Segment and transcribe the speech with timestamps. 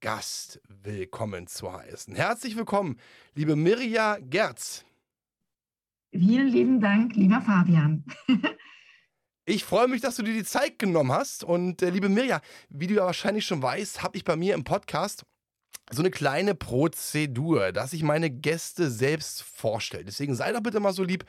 [0.00, 2.14] Gast willkommen zu heißen.
[2.14, 2.98] Herzlich willkommen,
[3.34, 4.84] liebe Mirja Gerz.
[6.12, 8.04] Vielen lieben Dank, lieber Fabian.
[9.46, 11.44] ich freue mich, dass du dir die Zeit genommen hast.
[11.44, 14.64] Und äh, liebe Mirja, wie du ja wahrscheinlich schon weißt, habe ich bei mir im
[14.64, 15.24] Podcast
[15.90, 20.04] so eine kleine Prozedur, dass ich meine Gäste selbst vorstelle.
[20.04, 21.24] Deswegen sei doch bitte mal so lieb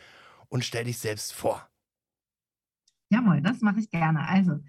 [0.49, 1.69] und stell dich selbst vor.
[3.09, 4.27] Jawohl, das mache ich gerne.
[4.27, 4.59] Also,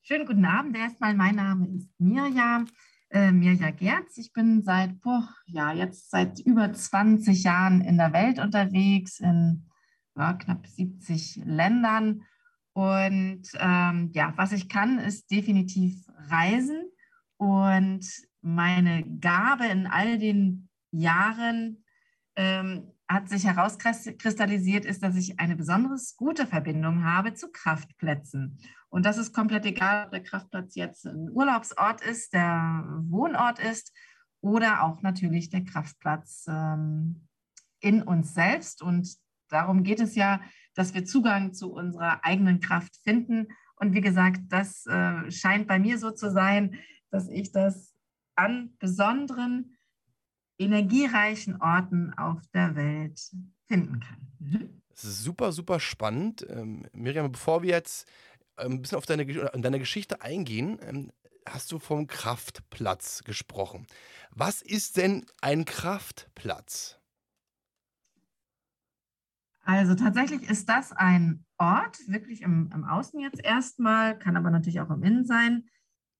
[0.00, 1.14] schönen guten Abend erstmal.
[1.14, 2.64] Mein Name ist Mirja
[3.10, 4.16] äh, Mirja Gerz.
[4.18, 9.66] Ich bin seit, boah, ja, jetzt seit über 20 Jahren in der Welt unterwegs, in
[10.16, 12.22] ja, knapp 70 Ländern.
[12.72, 16.84] Und ähm, ja, was ich kann, ist definitiv reisen.
[17.36, 18.06] Und
[18.42, 21.84] meine Gabe in all den Jahren
[22.36, 28.58] ähm, hat sich herauskristallisiert, ist, dass ich eine besonders gute Verbindung habe zu Kraftplätzen.
[28.90, 33.92] Und das ist komplett egal, ob der Kraftplatz jetzt ein Urlaubsort ist, der Wohnort ist
[34.40, 37.28] oder auch natürlich der Kraftplatz ähm,
[37.80, 38.82] in uns selbst.
[38.82, 39.16] Und
[39.48, 40.40] darum geht es ja,
[40.74, 43.48] dass wir Zugang zu unserer eigenen Kraft finden.
[43.76, 46.78] Und wie gesagt, das äh, scheint bei mir so zu sein,
[47.10, 47.94] dass ich das
[48.34, 49.76] an besonderen
[50.58, 53.20] energiereichen Orten auf der Welt
[53.66, 54.32] finden kann.
[54.38, 54.82] Mhm.
[54.90, 56.46] Das ist super, super spannend.
[56.50, 58.06] Ähm, Miriam, bevor wir jetzt
[58.60, 61.12] ein bisschen auf deine, deine Geschichte eingehen, ähm,
[61.48, 63.86] hast du vom Kraftplatz gesprochen.
[64.30, 66.98] Was ist denn ein Kraftplatz?
[69.64, 74.80] Also tatsächlich ist das ein Ort, wirklich im, im Außen jetzt erstmal, kann aber natürlich
[74.80, 75.68] auch im Innen sein,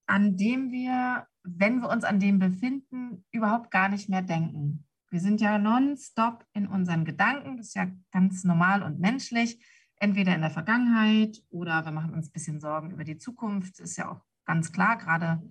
[0.05, 4.85] an dem wir wenn wir uns an dem befinden, überhaupt gar nicht mehr denken.
[5.09, 9.63] Wir sind ja nonstop in unseren Gedanken, das ist ja ganz normal und menschlich,
[10.01, 13.97] entweder in der Vergangenheit oder wir machen uns ein bisschen Sorgen über die Zukunft, ist
[13.97, 15.41] ja auch ganz klar, gerade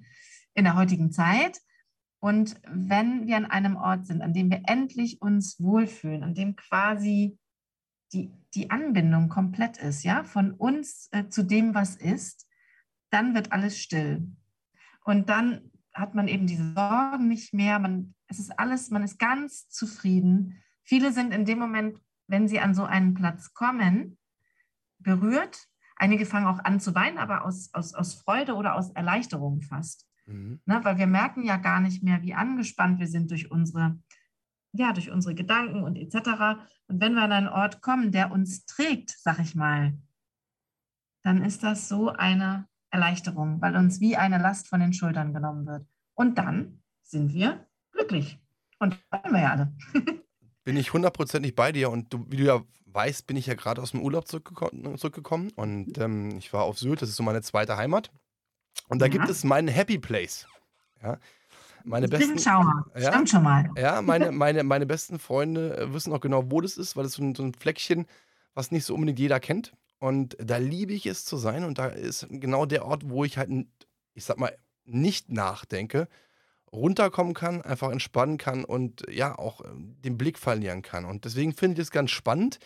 [0.55, 1.61] in der heutigen Zeit.
[2.19, 6.56] Und wenn wir an einem Ort sind, an dem wir endlich uns wohlfühlen, an dem
[6.56, 7.39] quasi
[8.12, 12.49] die, die Anbindung komplett ist, ja, von uns äh, zu dem, was ist,
[13.10, 14.27] dann wird alles still.
[15.05, 17.78] Und dann hat man eben diese Sorgen nicht mehr.
[17.78, 20.60] Man, es ist alles, man ist ganz zufrieden.
[20.83, 24.19] Viele sind in dem Moment, wenn sie an so einen Platz kommen,
[25.03, 25.66] berührt.
[25.97, 30.06] Einige fangen auch an zu weinen, aber aus, aus, aus Freude oder aus Erleichterung fast.
[30.27, 30.61] Mhm.
[30.65, 33.99] Ne, weil wir merken ja gar nicht mehr, wie angespannt wir sind durch unsere,
[34.72, 36.60] ja, durch unsere Gedanken und etc.
[36.89, 39.99] Und wenn wir an einen Ort kommen, der uns trägt, sag ich mal,
[41.22, 45.66] dann ist das so eine Erleichterung, weil uns wie eine Last von den Schultern genommen
[45.66, 45.87] wird.
[46.15, 48.41] Und dann sind wir glücklich.
[48.78, 49.77] Und das wollen wir ja alle.
[50.65, 52.60] bin ich hundertprozentig bei dir und du, wie du ja
[52.93, 56.78] weißt, bin ich ja gerade aus dem Urlaub zurückgekommen, zurückgekommen und ähm, ich war auf
[56.78, 58.11] Sylt, das ist so meine zweite Heimat.
[58.89, 59.12] Und da ja.
[59.12, 60.47] gibt es meinen Happy Place.
[61.03, 61.19] Ja.
[61.84, 62.84] Meine ich besten, Schauer.
[62.95, 63.71] Ja, Stimmt schon mal.
[63.77, 67.15] Ja, meine, meine, meine besten Freunde äh, wissen auch genau, wo das ist, weil das
[67.15, 68.06] so ein, so ein Fleckchen,
[68.55, 69.72] was nicht so unbedingt jeder kennt.
[69.99, 71.65] Und da liebe ich es zu sein.
[71.65, 73.51] Und da ist genau der Ort, wo ich halt,
[74.15, 76.09] ich sag mal, nicht nachdenke,
[76.72, 81.04] runterkommen kann, einfach entspannen kann und ja, auch ähm, den Blick verlieren kann.
[81.04, 82.58] Und deswegen finde ich das ganz spannend.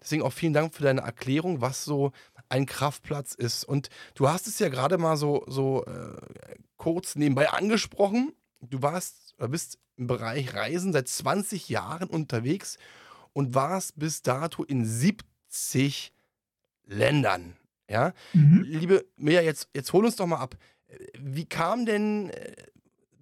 [0.00, 2.12] Deswegen auch vielen Dank für deine Erklärung, was so
[2.48, 3.64] ein Kraftplatz ist.
[3.64, 8.32] Und du hast es ja gerade mal so, so äh, kurz nebenbei angesprochen.
[8.60, 12.78] Du warst, oder bist im Bereich Reisen seit 20 Jahren unterwegs
[13.32, 16.12] und warst bis dato in 70
[16.84, 17.56] Ländern.
[17.88, 18.62] Ja, mhm.
[18.66, 20.56] liebe Mia, jetzt, jetzt hol uns doch mal ab.
[21.18, 22.52] Wie kam denn äh,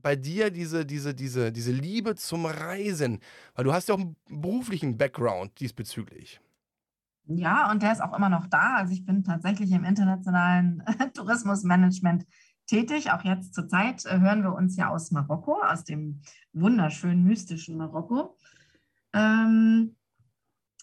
[0.03, 3.21] bei dir diese, diese, diese, diese Liebe zum Reisen?
[3.55, 6.41] Weil du hast ja auch einen beruflichen Background diesbezüglich.
[7.27, 8.77] Ja, und der ist auch immer noch da.
[8.77, 10.83] Also ich bin tatsächlich im internationalen
[11.15, 12.27] Tourismusmanagement
[12.67, 13.11] tätig.
[13.11, 16.23] Auch jetzt zur Zeit äh, hören wir uns ja aus Marokko, aus dem
[16.53, 18.37] wunderschönen, mystischen Marokko.
[19.13, 19.97] Ähm,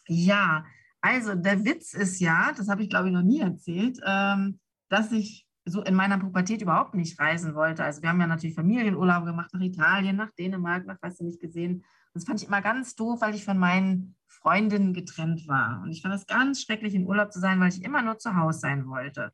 [0.08, 0.66] ja,
[1.02, 4.60] also der Witz ist ja, das habe ich glaube ich noch nie erzählt, ähm,
[4.90, 7.84] dass ich so in meiner Pubertät überhaupt nicht reisen wollte.
[7.84, 11.42] Also wir haben ja natürlich Familienurlaub gemacht nach Italien, nach Dänemark, nach was du nicht
[11.42, 11.84] gesehen.
[12.14, 15.82] Das fand ich immer ganz doof, weil ich von meinen Freundinnen getrennt war.
[15.84, 18.36] Und ich fand es ganz schrecklich, in Urlaub zu sein, weil ich immer nur zu
[18.36, 19.34] Hause sein wollte.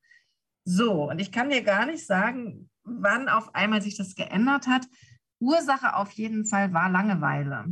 [0.66, 4.88] So, und ich kann dir gar nicht sagen, wann auf einmal sich das geändert hat.
[5.40, 7.66] Ursache auf jeden Fall war Langeweile.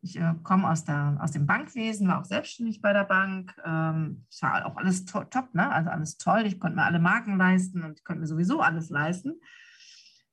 [0.00, 3.54] Ich äh, komme aus, aus dem Bankwesen, war auch selbstständig bei der Bank.
[3.64, 5.70] Ähm, es war auch alles to top, ne?
[5.70, 6.42] also alles toll.
[6.46, 9.40] Ich konnte mir alle Marken leisten und ich konnte mir sowieso alles leisten.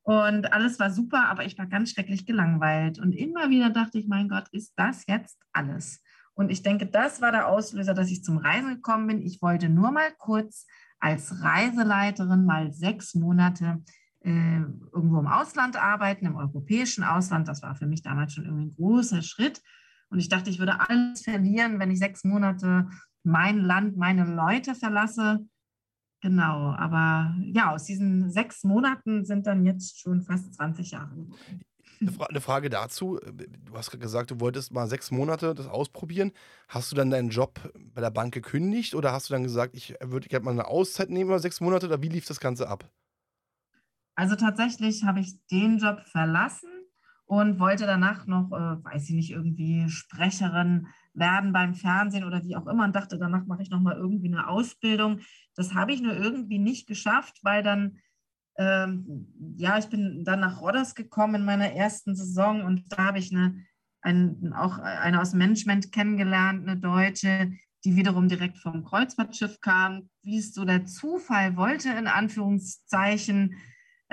[0.04, 3.00] Und alles war super, aber ich war ganz schrecklich gelangweilt.
[3.00, 6.04] Und immer wieder dachte ich, mein Gott, ist das jetzt alles?
[6.36, 9.22] Und ich denke, das war der Auslöser, dass ich zum Reisen gekommen bin.
[9.22, 10.68] Ich wollte nur mal kurz
[11.00, 13.82] als Reiseleiterin mal sechs Monate
[14.25, 14.57] äh,
[14.92, 17.48] irgendwo im Ausland arbeiten, im europäischen Ausland.
[17.48, 19.62] Das war für mich damals schon irgendwie ein großer Schritt.
[20.10, 22.89] Und ich dachte, ich würde alles verlieren, wenn ich sechs Monate
[23.24, 25.45] mein Land, meine Leute verlasse.
[26.22, 31.27] Genau, aber ja, aus diesen sechs Monaten sind dann jetzt schon fast 20 Jahre.
[32.00, 33.19] Eine Frage dazu.
[33.24, 36.31] Du hast gesagt, du wolltest mal sechs Monate das ausprobieren.
[36.68, 37.60] Hast du dann deinen Job
[37.94, 41.10] bei der Bank gekündigt oder hast du dann gesagt, ich würde gerne mal eine Auszeit
[41.10, 42.89] nehmen über sechs Monate oder wie lief das Ganze ab?
[44.16, 46.70] Also tatsächlich habe ich den Job verlassen
[47.26, 52.56] und wollte danach noch, äh, weiß ich nicht, irgendwie Sprecherin werden beim Fernsehen oder wie
[52.56, 55.20] auch immer und dachte, danach mache ich nochmal irgendwie eine Ausbildung.
[55.56, 57.98] Das habe ich nur irgendwie nicht geschafft, weil dann,
[58.58, 59.28] ähm,
[59.58, 63.32] ja, ich bin dann nach Rodders gekommen in meiner ersten Saison und da habe ich
[63.34, 63.66] eine,
[64.02, 67.52] ein, auch eine aus Management kennengelernt, eine Deutsche,
[67.84, 70.10] die wiederum direkt vom Kreuzfahrtschiff kam.
[70.22, 73.56] Wie es so der Zufall wollte, in Anführungszeichen,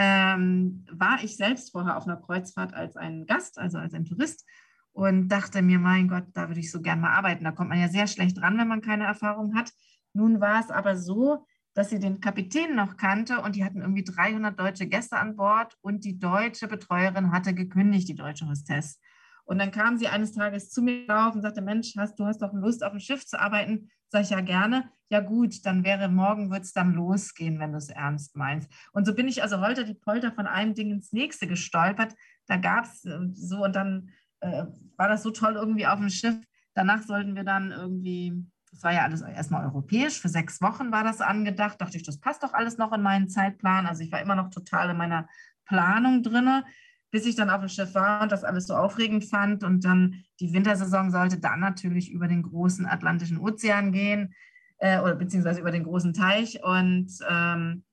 [0.02, 4.44] ähm, war ich selbst vorher auf einer Kreuzfahrt als ein Gast, also als ein Tourist
[4.93, 7.44] und dachte mir, mein Gott, da würde ich so gern mal arbeiten.
[7.44, 9.72] Da kommt man ja sehr schlecht ran, wenn man keine Erfahrung hat.
[10.12, 14.04] Nun war es aber so, dass sie den Kapitän noch kannte und die hatten irgendwie
[14.04, 18.98] 300 deutsche Gäste an Bord und die deutsche Betreuerin hatte gekündigt, die deutsche Hostess.
[19.44, 22.42] Und dann kam sie eines Tages zu mir auf und sagte, Mensch, hast, du hast
[22.42, 23.90] doch Lust, auf dem Schiff zu arbeiten?
[24.08, 24.90] Sag ich ja gerne.
[25.08, 28.70] Ja gut, dann wäre morgen, wird es dann losgehen, wenn du es ernst meinst.
[28.92, 32.14] Und so bin ich also heute die Polter von einem Ding ins nächste gestolpert.
[32.46, 34.10] Da gab es äh, so und dann
[34.40, 34.64] äh,
[34.96, 36.36] war das so toll irgendwie auf dem Schiff.
[36.74, 38.32] Danach sollten wir dann irgendwie,
[38.70, 41.80] das war ja alles erstmal europäisch, für sechs Wochen war das angedacht.
[41.80, 43.86] Dachte ich, das passt doch alles noch in meinen Zeitplan.
[43.86, 45.28] Also ich war immer noch total in meiner
[45.66, 46.64] Planung drinne
[47.12, 49.62] bis ich dann auf dem Schiff war und das alles so aufregend fand.
[49.62, 54.34] Und dann die Wintersaison sollte dann natürlich über den großen Atlantischen Ozean gehen,
[54.78, 56.64] äh, oder beziehungsweise über den großen Teich.
[56.64, 57.84] Und ähm,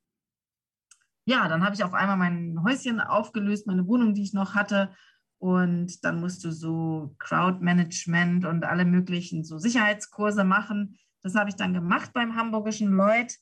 [1.25, 4.89] ja, dann habe ich auf einmal mein Häuschen aufgelöst, meine Wohnung, die ich noch hatte.
[5.37, 10.97] Und dann musst du so Crowdmanagement und alle möglichen so Sicherheitskurse machen.
[11.23, 13.37] Das habe ich dann gemacht beim hamburgischen Lloyd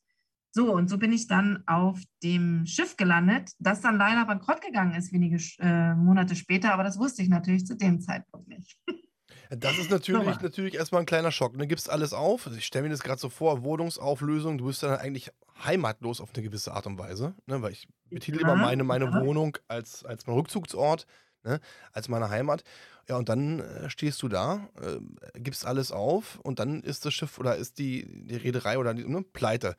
[0.58, 4.96] so, und so bin ich dann auf dem Schiff gelandet, das dann leider bankrott gegangen
[4.96, 8.76] ist, wenige äh, Monate später, aber das wusste ich natürlich zu dem Zeitpunkt nicht.
[9.50, 11.54] Das ist natürlich, natürlich erstmal ein kleiner Schock.
[11.54, 11.68] Du ne?
[11.68, 12.46] gibst alles auf.
[12.46, 15.32] Also ich stelle mir das gerade so vor, Wohnungsauflösung, du bist dann eigentlich
[15.64, 17.34] heimatlos auf eine gewisse Art und Weise.
[17.46, 17.62] Ne?
[17.62, 19.22] Weil ich betitel ja, immer meine, meine ja.
[19.22, 21.06] Wohnung als, als mein Rückzugsort,
[21.46, 21.62] ne?
[21.94, 22.66] als meine Heimat.
[23.10, 25.00] Ja, und dann äh, stehst du da, äh,
[25.40, 29.08] gibst alles auf und dann ist das Schiff oder ist die, die Reederei oder die
[29.08, 29.78] ne, pleite.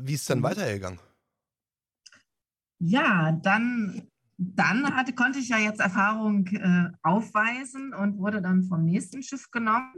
[0.00, 0.44] Wie ist es dann mhm.
[0.44, 1.00] weitergegangen?
[2.78, 4.02] Ja, dann,
[4.36, 9.50] dann hatte, konnte ich ja jetzt Erfahrung äh, aufweisen und wurde dann vom nächsten Schiff
[9.50, 9.94] genommen.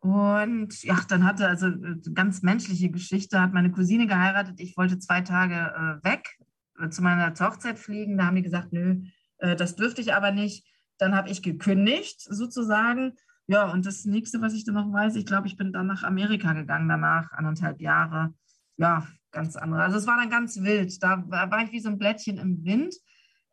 [0.00, 4.60] Und ja, dann hatte also äh, ganz menschliche Geschichte, hat meine Cousine geheiratet.
[4.60, 6.38] Ich wollte zwei Tage äh, weg
[6.78, 8.18] äh, zu meiner Hochzeit fliegen.
[8.18, 9.00] Da haben die gesagt, nö,
[9.38, 10.66] äh, das dürfte ich aber nicht.
[10.98, 13.16] Dann habe ich gekündigt sozusagen
[13.48, 16.02] ja, und das nächste, was ich dann noch weiß, ich glaube, ich bin dann nach
[16.02, 18.34] Amerika gegangen danach, anderthalb Jahre.
[18.76, 19.82] Ja, ganz andere.
[19.82, 21.00] Also es war dann ganz wild.
[21.02, 22.94] Da war ich wie so ein Blättchen im Wind.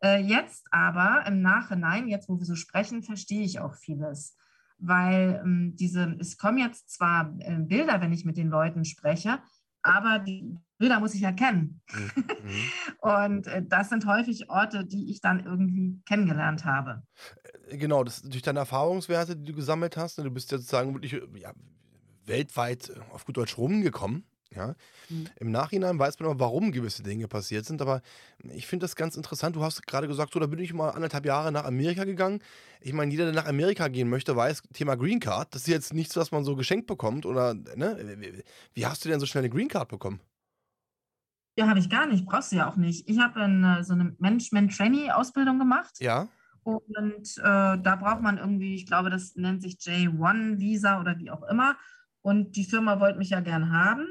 [0.02, 4.36] Äh, jetzt aber im Nachhinein, jetzt wo wir so sprechen, verstehe ich auch vieles.
[4.78, 9.38] Weil ähm, diese, es kommen jetzt zwar äh, Bilder, wenn ich mit den Leuten spreche,
[9.84, 11.80] aber die Bilder muss ich ja kennen.
[11.92, 12.12] Mhm.
[13.00, 17.02] und äh, das sind häufig Orte, die ich dann irgendwie kennengelernt habe.
[17.68, 20.18] Äh, genau, das durch deine Erfahrungswerte, die du gesammelt hast.
[20.18, 21.52] Du bist ja sozusagen wirklich ja,
[22.24, 24.24] weltweit auf gut Deutsch rumgekommen.
[24.54, 24.74] Ja?
[25.08, 25.26] Mhm.
[25.40, 27.82] Im Nachhinein weiß man aber, warum gewisse Dinge passiert sind.
[27.82, 28.02] Aber
[28.52, 29.56] ich finde das ganz interessant.
[29.56, 32.40] Du hast gerade gesagt, so, da bin ich mal anderthalb Jahre nach Amerika gegangen.
[32.80, 35.94] Ich meine, jeder, der nach Amerika gehen möchte, weiß, Thema Green Card, das ist jetzt
[35.94, 37.26] nichts, was man so geschenkt bekommt.
[37.26, 38.42] Oder, ne?
[38.74, 40.20] Wie hast du denn so schnell eine Green Card bekommen?
[41.56, 42.26] Ja, habe ich gar nicht.
[42.26, 43.08] Brauchst du ja auch nicht.
[43.08, 43.34] Ich habe
[43.84, 46.00] so eine Management-Trainee-Ausbildung gemacht.
[46.00, 46.28] Ja.
[46.64, 51.42] Und äh, da braucht man irgendwie, ich glaube, das nennt sich J1-Visa oder wie auch
[51.44, 51.76] immer.
[52.22, 54.06] Und die Firma wollte mich ja gern haben.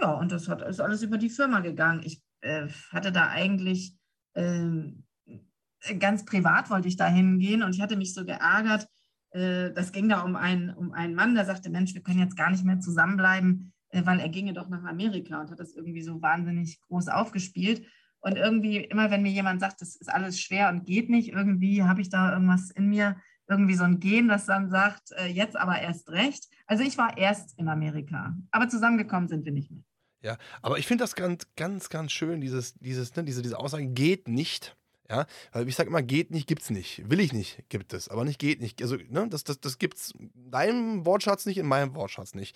[0.00, 2.02] Ja, und das hat, ist alles über die Firma gegangen.
[2.04, 3.96] Ich äh, hatte da eigentlich
[4.34, 4.92] äh,
[5.98, 8.88] ganz privat wollte ich da hingehen und ich hatte mich so geärgert.
[9.30, 12.36] Äh, das ging da um einen, um einen Mann, der sagte, Mensch, wir können jetzt
[12.36, 16.02] gar nicht mehr zusammenbleiben, äh, weil er ginge doch nach Amerika und hat das irgendwie
[16.02, 17.86] so wahnsinnig groß aufgespielt.
[18.20, 21.84] Und irgendwie, immer wenn mir jemand sagt, das ist alles schwer und geht nicht, irgendwie
[21.84, 23.16] habe ich da irgendwas in mir,
[23.50, 26.48] irgendwie so ein Gen, das dann sagt, äh, jetzt aber erst recht.
[26.66, 29.82] Also ich war erst in Amerika, aber zusammengekommen sind wir nicht mehr.
[30.20, 33.86] Ja, aber ich finde das ganz, ganz, ganz schön, dieses, dieses, ne, diese, diese Aussage
[33.86, 34.76] geht nicht.
[35.10, 37.08] Ja, weil ich sage immer, geht nicht, gibt's nicht.
[37.08, 38.82] Will ich nicht, gibt es, aber nicht geht nicht.
[38.82, 42.54] Also, ne, das, das, das gibt's in deinem Wortschatz nicht, in meinem Wortschatz nicht.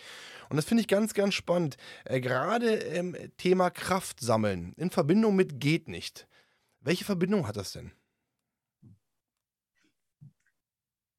[0.50, 1.78] Und das finde ich ganz, ganz spannend.
[2.04, 6.26] Äh, Gerade ähm, Thema Kraft sammeln in Verbindung mit geht nicht.
[6.80, 7.92] Welche Verbindung hat das denn?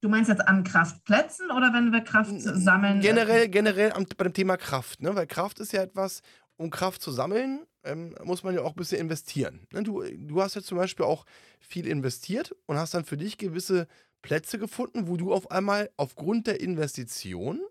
[0.04, 3.00] Du meinst jetzt an Kraftplätzen oder wenn wir Kraft sammeln?
[3.00, 5.16] Generell, generell am, bei dem Thema Kraft, ne?
[5.16, 6.20] Weil Kraft ist ja etwas,
[6.58, 9.66] um Kraft zu sammeln, ähm, muss man ja auch ein bisschen investieren.
[9.72, 9.82] Ne?
[9.82, 11.24] Du, du hast ja zum Beispiel auch
[11.58, 13.88] viel investiert und hast dann für dich gewisse
[14.20, 17.62] Plätze gefunden, wo du auf einmal aufgrund der Investition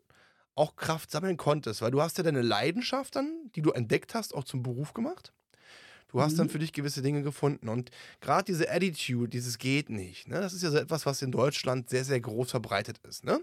[0.56, 4.34] auch Kraft sammeln konntest, weil du hast ja deine Leidenschaft dann, die du entdeckt hast,
[4.34, 5.34] auch zum Beruf gemacht.
[6.14, 6.52] Du hast dann Mhm.
[6.52, 7.68] für dich gewisse Dinge gefunden.
[7.70, 7.90] Und
[8.22, 10.40] gerade diese Attitude, dieses geht nicht, ne?
[10.40, 13.24] das ist ja so etwas, was in Deutschland sehr, sehr groß verbreitet ist.
[13.26, 13.42] Ne?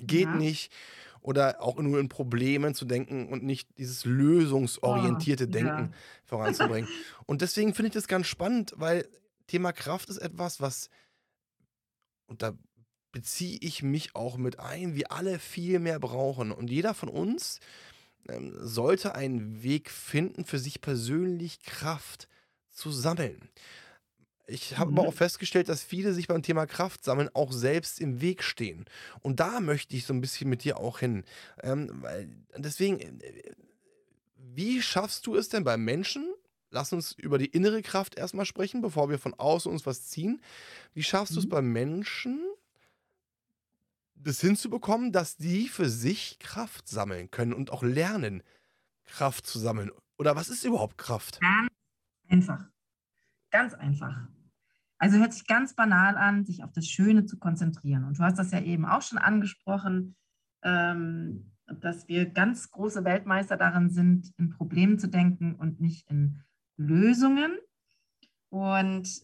[0.00, 0.34] Geht Ja.
[0.36, 0.72] nicht.
[1.20, 5.90] Oder auch nur in Problemen zu denken und nicht dieses lösungsorientierte Oh, Denken ja.
[6.24, 6.88] voranzubringen.
[7.26, 9.08] und deswegen finde ich das ganz spannend, weil
[9.48, 10.88] Thema Kraft ist etwas, was,
[12.28, 12.52] und da
[13.10, 16.52] beziehe ich mich auch mit ein, wir alle viel mehr brauchen.
[16.52, 17.58] Und jeder von uns
[18.28, 22.28] ähm, sollte einen Weg finden, für sich persönlich Kraft
[22.70, 23.50] zu sammeln.
[24.46, 25.08] Ich habe aber Mhm.
[25.08, 28.86] auch festgestellt, dass viele sich beim Thema Kraft sammeln auch selbst im Weg stehen.
[29.20, 31.24] Und da möchte ich so ein bisschen mit dir auch hin.
[31.62, 32.04] Ähm,
[32.56, 33.52] deswegen, äh,
[34.36, 36.34] wie schaffst du es denn beim Menschen?
[36.70, 40.42] Lass uns über die innere Kraft erstmal sprechen, bevor wir von außen uns was ziehen.
[40.94, 41.48] Wie schaffst du es Mhm.
[41.48, 42.42] beim Menschen,
[44.22, 48.42] das hinzubekommen, dass die für sich Kraft sammeln können und auch lernen,
[49.04, 49.90] Kraft zu sammeln?
[50.18, 51.40] Oder was ist überhaupt Kraft?
[51.40, 51.70] Ganz
[52.28, 52.68] einfach.
[53.50, 54.28] Ganz einfach.
[54.98, 58.04] Also hört sich ganz banal an, sich auf das Schöne zu konzentrieren.
[58.04, 60.16] Und du hast das ja eben auch schon angesprochen,
[60.62, 66.42] ähm, dass wir ganz große Weltmeister darin sind, in Problemen zu denken und nicht in
[66.76, 67.56] Lösungen.
[68.48, 69.22] Und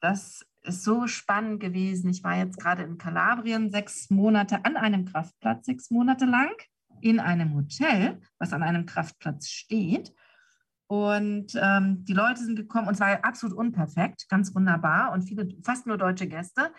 [0.00, 2.10] das ist so spannend gewesen.
[2.10, 6.52] Ich war jetzt gerade in Kalabrien sechs Monate an einem Kraftplatz, sechs Monate lang
[7.00, 10.12] in einem Hotel, was an einem Kraftplatz steht.
[10.86, 15.48] Und ähm, die Leute sind gekommen und es war absolut unperfekt, ganz wunderbar und viele,
[15.62, 16.72] fast nur deutsche Gäste.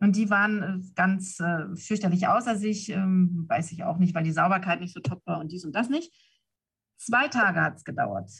[0.00, 4.24] Und die waren äh, ganz äh, fürchterlich außer sich, ähm, weiß ich auch nicht, weil
[4.24, 6.12] die Sauberkeit nicht so top war und dies und das nicht.
[6.98, 8.32] Zwei Tage hat es gedauert.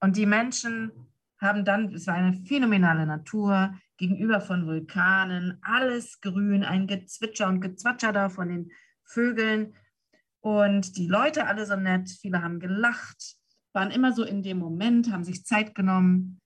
[0.00, 0.92] Und die Menschen
[1.40, 7.60] haben dann, es war eine phänomenale Natur, gegenüber von Vulkanen, alles grün, ein Gezwitscher und
[7.60, 8.70] Gezwatscher da von den
[9.04, 9.74] Vögeln.
[10.40, 13.36] Und die Leute alle so nett, viele haben gelacht,
[13.72, 16.40] waren immer so in dem Moment, haben sich Zeit genommen.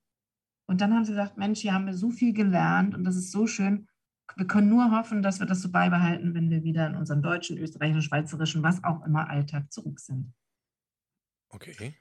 [0.67, 3.33] Und dann haben sie gesagt, Mensch, hier haben wir so viel gelernt und das ist
[3.33, 3.89] so schön.
[4.37, 7.59] Wir können nur hoffen, dass wir das so beibehalten, wenn wir wieder in unserem deutschen,
[7.59, 10.33] österreichischen, schweizerischen, was auch immer Alltag zurück sind.
[11.49, 11.95] Okay.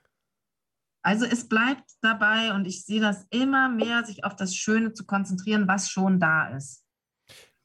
[1.02, 5.06] Also es bleibt dabei und ich sehe das immer mehr, sich auf das Schöne zu
[5.06, 6.86] konzentrieren, was schon da ist.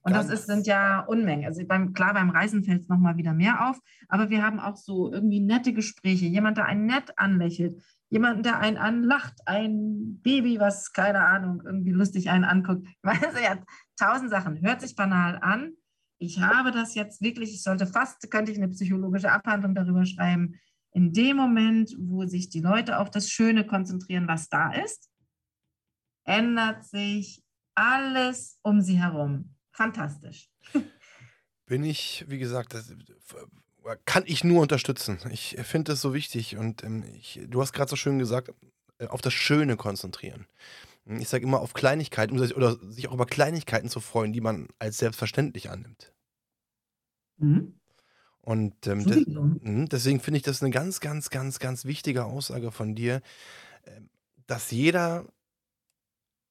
[0.03, 1.47] Und das Ganz- ist, sind ja Unmengen.
[1.47, 4.77] Also beim, klar, beim Reisen fällt es nochmal wieder mehr auf, aber wir haben auch
[4.77, 6.27] so irgendwie nette Gespräche.
[6.27, 11.93] Jemand, der einen nett anlächelt, jemand, der einen anlacht, ein Baby, was, keine Ahnung, irgendwie
[11.93, 12.87] lustig einen anguckt.
[13.03, 13.57] Weißt du, ja,
[13.99, 14.61] tausend Sachen.
[14.61, 15.73] Hört sich banal an.
[16.19, 20.55] Ich habe das jetzt wirklich, ich sollte fast, könnte ich eine psychologische Abhandlung darüber schreiben,
[20.95, 25.11] in dem Moment, wo sich die Leute auf das Schöne konzentrieren, was da ist,
[26.25, 27.43] ändert sich
[27.75, 29.57] alles um sie herum.
[29.73, 30.49] Fantastisch.
[31.67, 32.95] Bin ich, wie gesagt, das
[34.05, 35.19] kann ich nur unterstützen.
[35.31, 38.53] Ich finde das so wichtig und ähm, ich, du hast gerade so schön gesagt,
[38.99, 40.47] äh, auf das Schöne konzentrieren.
[41.07, 44.41] Ich sage immer auf Kleinigkeiten um sich- oder sich auch über Kleinigkeiten zu freuen, die
[44.41, 46.15] man als selbstverständlich annimmt.
[47.39, 47.81] Mhm.
[48.45, 49.43] Und ähm, Sowieso.
[49.43, 53.23] Mhm, Deswegen finde ich das eine ganz, ganz, ganz, ganz wichtige Aussage von dir,
[53.87, 54.11] ähm,
[54.47, 55.25] dass jeder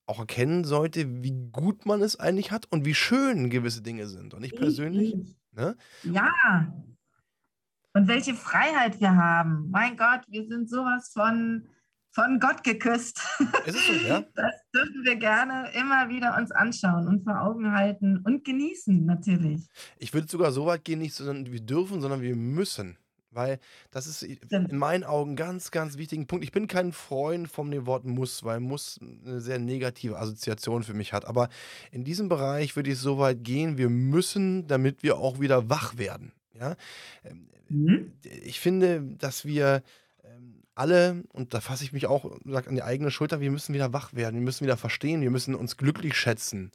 [0.08, 4.34] auch erkennen sollte, wie gut man es eigentlich hat und wie schön gewisse Dinge sind.
[4.34, 5.16] Und ich persönlich,
[5.52, 5.78] ne?
[6.02, 6.32] Ja.
[7.94, 9.70] Und welche Freiheit wir haben.
[9.70, 11.68] Mein Gott, wir sind sowas von,
[12.14, 13.22] von Gott geküsst.
[13.66, 14.24] Ist es so, ja?
[14.36, 19.62] Das dürfen wir gerne immer wieder uns anschauen und vor Augen halten und genießen, natürlich.
[19.98, 22.98] Ich würde sogar so weit gehen, nicht sondern wir dürfen, sondern wir müssen.
[23.32, 26.46] Weil das ist in meinen Augen ganz, ganz wichtigen Punkt.
[26.46, 30.94] Ich bin kein Freund von dem Wort muss, weil muss eine sehr negative Assoziation für
[30.94, 31.26] mich hat.
[31.26, 31.50] Aber
[31.92, 35.98] in diesem Bereich würde ich so weit gehen, wir müssen, damit wir auch wieder wach
[35.98, 36.32] werden.
[36.54, 36.76] Ja?
[37.70, 38.12] Mhm.
[38.44, 39.82] Ich finde, dass wir
[40.76, 43.94] alle, und da fasse ich mich auch sag, an die eigene Schulter, wir müssen wieder
[43.94, 46.72] wach werden, wir müssen wieder verstehen, wir müssen uns glücklich schätzen.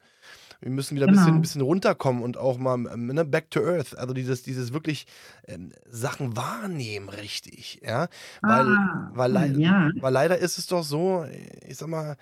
[0.61, 1.41] Wir müssen wieder ein bisschen, Genau.
[1.41, 3.97] bisschen runterkommen und auch mal ähm, ne, back to earth.
[3.97, 5.07] Also dieses, dieses wirklich
[5.47, 7.81] ähm, Sachen wahrnehmen, richtig.
[7.85, 8.09] Ja?
[8.43, 9.91] Weil, Ah, weil, lei- ja.
[10.01, 11.25] weil leider ist es doch so,
[11.65, 12.17] ich sag mal,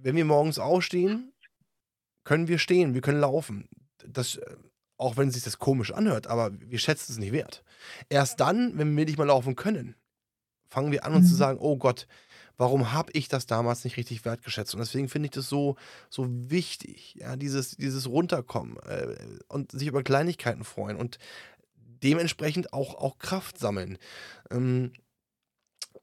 [0.00, 1.32] wenn wir morgens aufstehen,
[2.24, 3.68] können wir stehen, wir können laufen.
[4.06, 4.56] Das, äh,
[4.96, 7.62] auch wenn sich das komisch anhört, aber wir schätzen es nicht wert.
[8.08, 9.96] Erst dann, wenn wir nicht mal laufen können,
[10.72, 11.38] fangen wir an, uns zu Mhm.
[11.38, 12.06] sagen, oh Gott,
[12.56, 14.74] warum habe ich das damals nicht richtig wertgeschätzt?
[14.74, 15.76] Und deswegen finde ich das so,
[16.10, 19.16] so wichtig, ja, dieses, dieses Runterkommen äh,
[19.48, 21.18] und sich über Kleinigkeiten freuen und
[21.76, 23.98] dementsprechend auch, auch Kraft sammeln.
[24.50, 24.92] Ähm,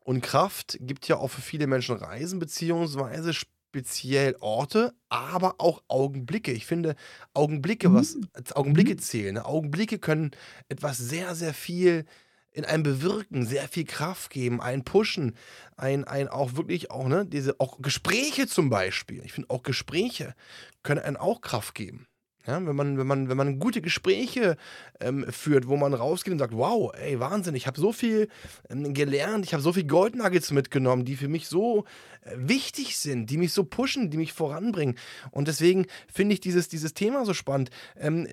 [0.03, 6.51] und Kraft gibt ja auch für viele Menschen Reisen, beziehungsweise speziell Orte, aber auch Augenblicke.
[6.51, 6.95] Ich finde,
[7.33, 8.29] Augenblicke, was Mhm.
[8.53, 8.99] Augenblicke Mhm.
[8.99, 9.33] zählen.
[9.35, 9.45] Ne?
[9.45, 10.31] Augenblicke können
[10.69, 12.05] etwas sehr, sehr viel
[12.51, 15.35] in einem bewirken, sehr viel Kraft geben, einen pushen,
[15.77, 19.21] ein, ein auch wirklich auch, ne, diese, auch Gespräche zum Beispiel.
[19.23, 20.35] Ich finde auch Gespräche
[20.83, 22.07] können einen auch Kraft geben.
[22.47, 24.57] Ja, wenn man, wenn man, wenn man gute Gespräche
[24.99, 28.27] ähm, führt, wo man rausgeht und sagt, wow, ey, Wahnsinn, ich habe so viel
[28.69, 31.83] ähm, gelernt, ich habe so viel Goldnuggets mitgenommen, die für mich so
[32.21, 34.97] äh, wichtig sind, die mich so pushen, die mich voranbringen.
[35.31, 37.71] Und deswegen finde ich dieses, dieses Thema so spannend.
[37.97, 38.27] Ähm,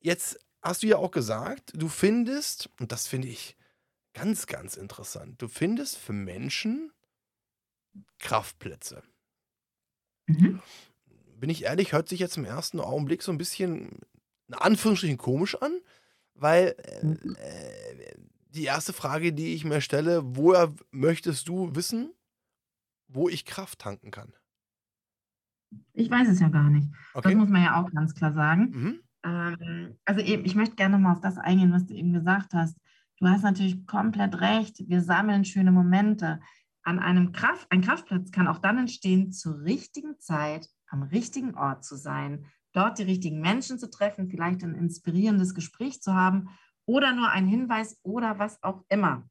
[0.00, 3.56] jetzt hast du ja auch gesagt, du findest, und das finde ich
[4.14, 6.92] ganz, ganz interessant, du findest für Menschen
[8.18, 9.02] Kraftplätze.
[10.28, 10.62] Mhm.
[11.38, 14.00] bin ich ehrlich, hört sich jetzt im ersten Augenblick so ein bisschen,
[14.48, 15.80] in Anführungsstrichen, komisch an,
[16.34, 17.34] weil äh, Mhm.
[17.40, 18.14] äh,
[18.50, 22.12] die erste Frage, die ich mir stelle, woher möchtest du wissen,
[23.08, 24.34] wo ich Kraft tanken kann?
[25.94, 26.88] Ich weiß es ja gar nicht.
[27.22, 27.34] Das Okay?
[27.34, 28.74] muss man ja auch ganz klar sagen.
[28.74, 29.02] Mhm.
[29.24, 32.78] Ähm, also eben, ich möchte gerne mal auf das eingehen, was du eben gesagt hast.
[33.18, 34.88] Du hast natürlich komplett recht.
[34.88, 36.40] Wir sammeln schöne Momente.
[36.82, 41.84] An einem Kraft, ein Kraftplatz kann auch dann entstehen, zur richtigen Zeit am richtigen Ort
[41.84, 46.48] zu sein, dort die richtigen Menschen zu treffen, vielleicht ein inspirierendes Gespräch zu haben
[46.84, 49.28] oder nur ein Hinweis oder was auch immer.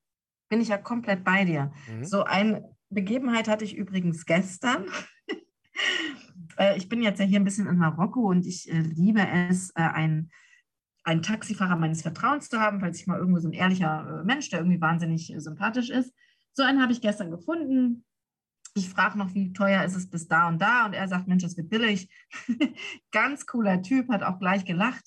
[0.50, 1.72] Bin ich ja komplett bei dir.
[1.88, 2.04] Mhm.
[2.04, 4.86] So eine Begebenheit hatte ich übrigens gestern.
[6.58, 9.72] Äh, ich bin jetzt ja hier ein bisschen in Marokko und ich äh, liebe es,
[9.72, 10.32] äh, einen,
[11.04, 14.50] einen Taxifahrer meines Vertrauens zu haben, falls ich mal irgendwo so ein ehrlicher äh, Mensch,
[14.50, 16.14] der irgendwie wahnsinnig äh, sympathisch ist.
[16.54, 18.06] So einen habe ich gestern gefunden.
[18.74, 20.86] Ich frage noch, wie teuer ist es bis da und da?
[20.86, 22.10] Und er sagt, Mensch, das wird billig.
[23.12, 25.04] Ganz cooler Typ, hat auch gleich gelacht.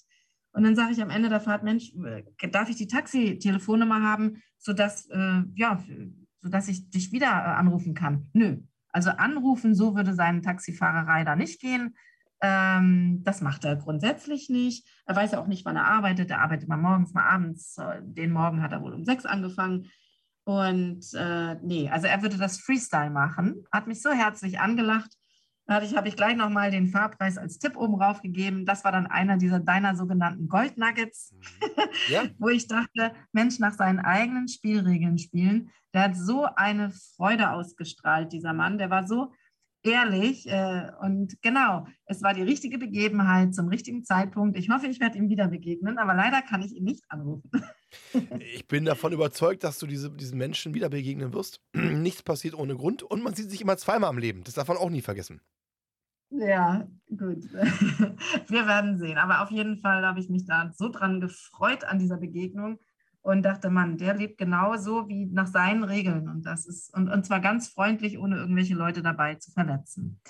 [0.53, 4.43] Und dann sage ich am Ende der Fahrt, Mensch, äh, darf ich die Taxi-Telefonnummer haben,
[4.59, 5.83] sodass, äh, ja,
[6.41, 8.29] sodass ich dich wieder anrufen kann?
[8.33, 8.59] Nö.
[8.95, 11.97] Also anrufen, so würde seine Taxifahrerei da nicht gehen.
[12.41, 14.87] Ähm, das macht er grundsätzlich nicht.
[15.07, 16.31] Er weiß ja auch nicht, wann er arbeitet.
[16.31, 17.77] Er arbeitet mal morgens, mal abends.
[17.77, 19.91] Äh, Den Morgen hat er wohl um sechs angefangen.
[20.45, 23.65] Und äh, nee, also er würde das Freestyle machen.
[23.73, 25.11] Hat mich so herzlich angelacht.
[25.67, 28.67] Da hatte ich, habe ich gleich nochmal den Fahrpreis als Tipp oben raufgegeben.
[28.67, 31.35] Das war dann einer dieser deiner sogenannten Goldnuggets
[32.09, 35.71] Ja, wo ich dachte, Mensch, nach seinen eigenen Spielregeln spielen.
[35.95, 38.77] Der hat so eine Freude ausgestrahlt, dieser Mann.
[38.77, 39.33] Der war so
[39.85, 40.49] ehrlich.
[40.49, 44.59] Äh, und genau, es war die richtige Begebenheit zum richtigen Zeitpunkt.
[44.59, 47.51] Ich hoffe, ich werde ihm wieder begegnen, aber leider kann ich ihn nicht anrufen.
[48.41, 51.61] ich bin davon überzeugt, dass du diese, diesen Menschen wieder begegnen wirst.
[51.75, 54.45] Nichts passiert ohne Grund und man sieht sich immer zweimal im Leben.
[54.45, 55.41] Das darf man auch nie vergessen.
[56.31, 57.45] Ja, gut.
[58.49, 59.19] Wir werden sehen.
[59.19, 62.81] Aber auf jeden Fall habe ich mich da so dran gefreut an dieser Begegnung
[63.25, 66.29] und dachte, Mann, der lebt genauso wie nach seinen Regeln.
[66.29, 70.21] Und das ist, und, und zwar ganz freundlich, ohne irgendwelche Leute dabei zu verletzen.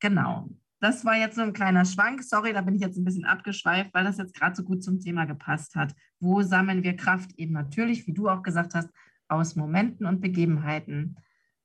[0.00, 0.50] Genau.
[0.78, 2.22] Das war jetzt so ein kleiner Schwank.
[2.22, 5.00] Sorry, da bin ich jetzt ein bisschen abgeschweift, weil das jetzt gerade so gut zum
[5.00, 5.94] Thema gepasst hat.
[6.20, 7.30] Wo sammeln wir Kraft?
[7.38, 8.90] Eben natürlich, wie du auch gesagt hast,
[9.28, 11.16] aus Momenten und Begebenheiten.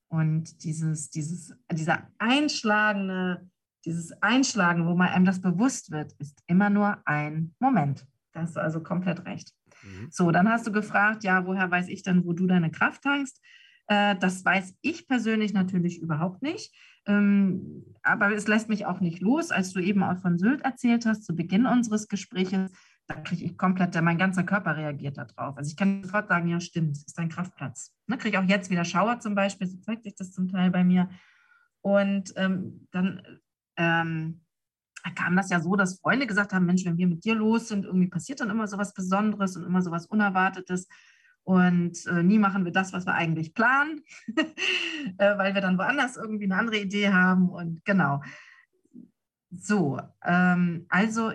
[0.07, 3.45] Und dieses, dieses, dieser einschlagende,
[3.84, 8.07] dieses Einschlagen, wo man einem das bewusst wird, ist immer nur ein Moment.
[8.31, 9.53] Da hast du also komplett recht.
[9.84, 10.08] Mhm.
[10.12, 13.41] So, dann hast du gefragt, ja, woher weiß ich denn, wo du deine Kraft tankst?
[13.88, 16.74] Äh, das weiß ich persönlich natürlich überhaupt nicht.
[17.08, 19.52] Ähm, aber es lässt mich auch nicht los.
[19.52, 22.72] Als du eben auch von Sylt erzählt hast, zu Beginn unseres Gespräches,
[23.08, 25.58] da kriege ich komplett, mein ganzer Körper reagiert darauf.
[25.58, 27.94] Also ich kann sofort sagen, ja, stimmt, ist ein Kraftplatz.
[28.08, 30.84] Ne, kriege auch jetzt wieder Schauer zum Beispiel, so zeigt sich das zum Teil bei
[30.84, 31.10] mir.
[31.82, 33.22] Und ähm, dann
[33.76, 34.41] ähm,
[35.09, 37.85] kam das ja so, dass Freunde gesagt haben, Mensch, wenn wir mit dir los sind,
[37.85, 40.87] irgendwie passiert dann immer so was Besonderes und immer so was Unerwartetes.
[41.43, 44.01] Und äh, nie machen wir das, was wir eigentlich planen,
[45.17, 47.49] äh, weil wir dann woanders irgendwie eine andere Idee haben.
[47.49, 48.21] Und genau.
[49.49, 51.33] So, ähm, also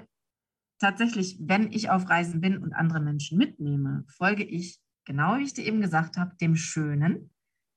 [0.79, 5.55] tatsächlich, wenn ich auf Reisen bin und andere Menschen mitnehme, folge ich genau wie ich
[5.55, 7.31] dir eben gesagt habe, dem Schönen.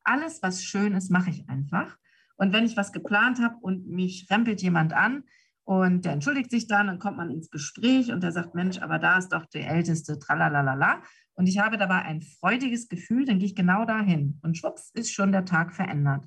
[0.03, 1.97] Alles, was schön ist, mache ich einfach.
[2.35, 5.23] Und wenn ich was geplant habe und mich rempelt jemand an
[5.69, 8.97] und der entschuldigt sich dann, dann kommt man ins Gespräch und der sagt, Mensch, aber
[8.97, 11.03] da ist doch der Älteste, tralalala.
[11.35, 14.39] Und ich habe dabei ein freudiges Gefühl, dann gehe ich genau dahin.
[14.41, 16.25] Und schwupps ist schon der Tag verändert.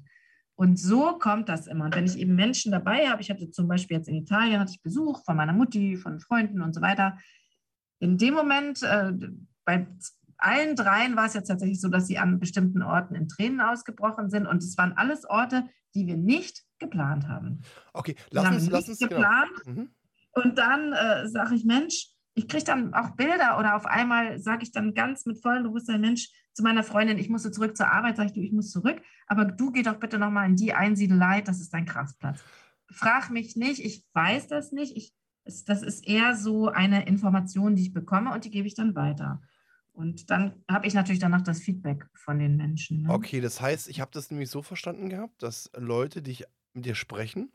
[0.55, 1.87] Und so kommt das immer.
[1.87, 4.75] Und wenn ich eben Menschen dabei habe, ich hatte zum Beispiel jetzt in Italien hatte
[4.77, 7.19] ich Besuch von meiner Mutti, von Freunden und so weiter.
[7.99, 9.13] In dem Moment, äh,
[9.65, 9.89] bei
[10.43, 14.31] allen dreien war es jetzt tatsächlich so, dass sie an bestimmten Orten in Tränen ausgebrochen
[14.31, 14.47] sind.
[14.47, 17.61] Und es waren alles Orte, die wir nicht geplant haben.
[17.93, 19.17] Okay, lass uns, lass uns genau.
[19.17, 19.51] geplant.
[19.65, 19.81] Genau.
[19.81, 19.95] Mhm.
[20.35, 24.63] Und dann äh, sage ich, Mensch, ich kriege dann auch Bilder oder auf einmal sage
[24.63, 28.17] ich dann ganz mit vollem Bewusstsein, Mensch, zu meiner Freundin, ich musste zurück zur Arbeit,
[28.17, 31.41] sage ich, du, ich muss zurück, aber du geh doch bitte nochmal in die Einsiedelei,
[31.41, 32.43] das ist dein Kraftplatz.
[32.91, 35.15] Frag mich nicht, ich weiß das nicht, ich,
[35.67, 39.41] das ist eher so eine Information, die ich bekomme und die gebe ich dann weiter.
[39.93, 43.03] Und dann habe ich natürlich danach das Feedback von den Menschen.
[43.03, 43.11] Ne?
[43.11, 46.95] Okay, das heißt, ich habe das nämlich so verstanden gehabt, dass Leute dich mit dir
[46.95, 47.53] sprechen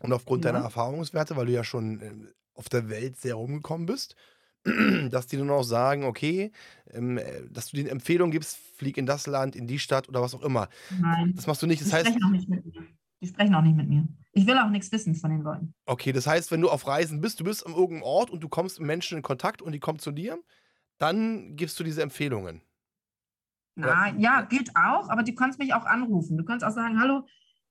[0.00, 0.52] und aufgrund ja.
[0.52, 2.12] deiner Erfahrungswerte, weil du ja schon äh,
[2.54, 4.16] auf der Welt sehr rumgekommen bist,
[5.10, 6.50] dass die dann auch sagen, okay,
[6.90, 10.20] ähm, äh, dass du den Empfehlungen gibst, flieg in das Land, in die Stadt oder
[10.20, 10.68] was auch immer.
[11.00, 11.34] Nein.
[11.36, 11.80] Das machst du nicht.
[11.80, 12.84] Das die heißt, sprechen auch nicht mit mir.
[13.20, 14.06] Die sprechen auch nicht mit mir.
[14.32, 15.74] Ich will auch nichts wissen von den Leuten.
[15.86, 18.48] Okay, das heißt, wenn du auf Reisen bist, du bist an irgendeinem Ort und du
[18.48, 20.38] kommst mit Menschen in Kontakt und die kommen zu dir,
[20.98, 22.62] dann gibst du diese Empfehlungen.
[23.74, 26.36] Na, ja, geht auch, aber du kannst mich auch anrufen.
[26.36, 27.24] Du kannst auch sagen, hallo,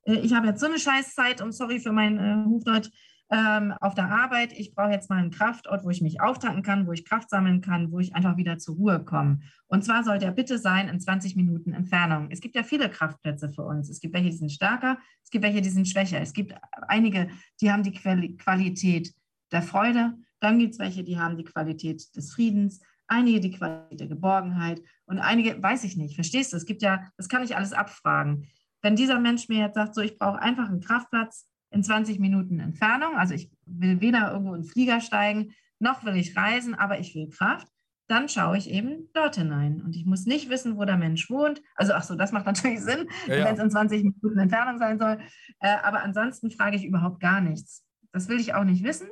[0.03, 2.89] äh, ich habe jetzt so eine Scheißzeit und sorry für mein äh, Hofdeutsch
[3.29, 4.53] ähm, auf der Arbeit.
[4.53, 7.59] Ich brauche jetzt mal einen Kraftort, wo ich mich auftanken kann, wo ich Kraft sammeln
[7.59, 9.39] kann, wo ich einfach wieder zur Ruhe komme.
[9.67, 12.29] Und zwar soll der bitte sein in 20 Minuten Entfernung.
[12.31, 13.89] Es gibt ja viele Kraftplätze für uns.
[13.89, 16.21] Es gibt welche, die sind stärker, es gibt welche, die sind schwächer.
[16.21, 16.55] Es gibt
[16.87, 17.93] einige, die haben die
[18.37, 19.13] Qualität
[19.51, 20.13] der Freude.
[20.39, 24.81] Dann gibt es welche, die haben die Qualität des Friedens einige die Qualität der Geborgenheit
[25.05, 26.57] und einige, weiß ich nicht, verstehst du?
[26.57, 28.47] Es gibt ja, das kann ich alles abfragen.
[28.81, 32.59] Wenn dieser Mensch mir jetzt sagt, so, ich brauche einfach einen Kraftplatz in 20 Minuten
[32.59, 36.99] Entfernung, also ich will weder irgendwo in den Flieger steigen, noch will ich reisen, aber
[36.99, 37.67] ich will Kraft,
[38.07, 39.81] dann schaue ich eben dort hinein.
[39.81, 41.61] Und ich muss nicht wissen, wo der Mensch wohnt.
[41.75, 43.45] Also, ach so, das macht natürlich Sinn, ja, ja.
[43.45, 45.19] wenn es in 20 Minuten Entfernung sein soll.
[45.59, 47.85] Äh, aber ansonsten frage ich überhaupt gar nichts.
[48.13, 49.09] Das will ich auch nicht wissen.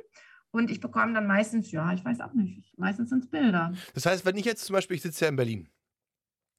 [0.50, 3.74] Und ich bekomme dann meistens, ja, ich weiß auch nicht, meistens sind es Bilder.
[3.94, 5.68] Das heißt, wenn ich jetzt zum Beispiel, ich sitze ja in Berlin,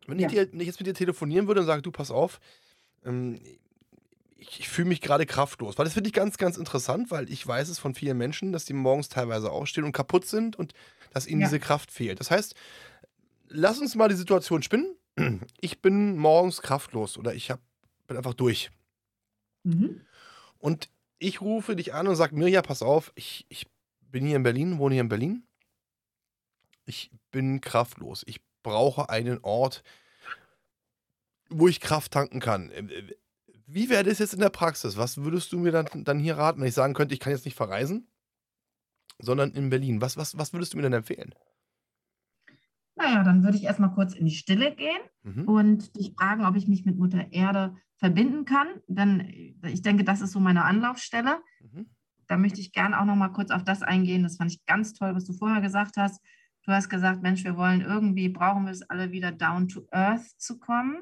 [0.06, 0.28] wenn, ja.
[0.28, 2.39] ich, dir, wenn ich jetzt mit dir telefonieren würde und sage, du, pass auf,
[3.04, 3.39] ähm,
[4.38, 5.78] ich, ich fühle mich gerade kraftlos.
[5.78, 8.65] Weil das finde ich ganz, ganz interessant, weil ich weiß es von vielen Menschen, dass
[8.65, 10.73] die morgens teilweise aufstehen und kaputt sind und
[11.12, 11.47] dass ihnen ja.
[11.47, 12.19] diese Kraft fehlt.
[12.19, 12.56] Das heißt,
[13.50, 14.95] lass uns mal die Situation spinnen.
[15.62, 17.60] Ich bin morgens kraftlos oder ich hab,
[18.06, 18.69] bin einfach durch.
[19.63, 20.02] Mhm.
[20.60, 23.65] Und ich rufe dich an und sage, Mirja, pass auf, ich, ich
[24.17, 25.43] bin hier in Berlin, wohne hier in Berlin.
[26.86, 28.23] Ich bin kraftlos.
[28.25, 29.84] Ich brauche einen Ort,
[31.51, 32.71] wo ich Kraft tanken kann.
[32.71, 33.15] Äh, äh,
[33.67, 34.97] wie wäre das jetzt in der Praxis?
[34.97, 37.45] Was würdest du mir dann, dann hier raten, wenn ich sagen könnte, ich kann jetzt
[37.45, 38.08] nicht verreisen,
[39.19, 40.01] sondern in Berlin?
[40.01, 41.36] Was, was, was würdest du mir denn empfehlen?
[42.95, 45.47] Naja, dann würde ich erstmal kurz in die Stille gehen mhm.
[45.47, 48.82] und dich fragen, ob ich mich mit Mutter Erde verbinden kann.
[48.88, 51.39] Denn ich denke, das ist so meine Anlaufstelle.
[51.60, 51.86] Mhm
[52.28, 54.24] da möchte ich gerne auch noch mal kurz auf das eingehen.
[54.24, 56.22] Das fand ich ganz toll, was du vorher gesagt hast.
[56.63, 60.28] Du hast gesagt, Mensch, wir wollen irgendwie, brauchen wir es alle wieder down to earth
[60.38, 61.02] zu kommen.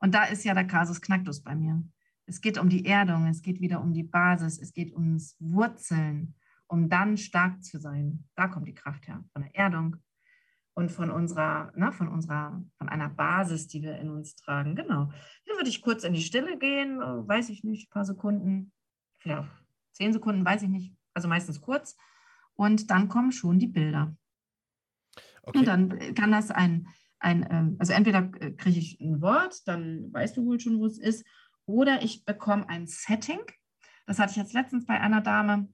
[0.00, 1.82] Und da ist ja der Kasus Knacktus bei mir.
[2.26, 6.34] Es geht um die Erdung, es geht wieder um die Basis, es geht ums Wurzeln,
[6.66, 8.24] um dann stark zu sein.
[8.34, 9.96] Da kommt die Kraft her, von der Erdung
[10.74, 14.74] und von unserer, ne, von unserer, von einer Basis, die wir in uns tragen.
[14.74, 15.12] Genau.
[15.44, 18.72] Hier würde ich kurz in die Stille gehen, weiß ich nicht, ein paar Sekunden,
[19.18, 19.48] vielleicht
[19.92, 21.96] zehn Sekunden, weiß ich nicht, also meistens kurz.
[22.54, 24.16] Und dann kommen schon die Bilder.
[25.42, 25.58] Okay.
[25.58, 26.86] Und dann kann das ein,
[27.18, 30.86] ein ähm, also entweder äh, kriege ich ein Wort, dann weißt du wohl schon, wo
[30.86, 31.26] es ist,
[31.66, 33.40] oder ich bekomme ein Setting.
[34.06, 35.68] Das hatte ich jetzt letztens bei einer Dame.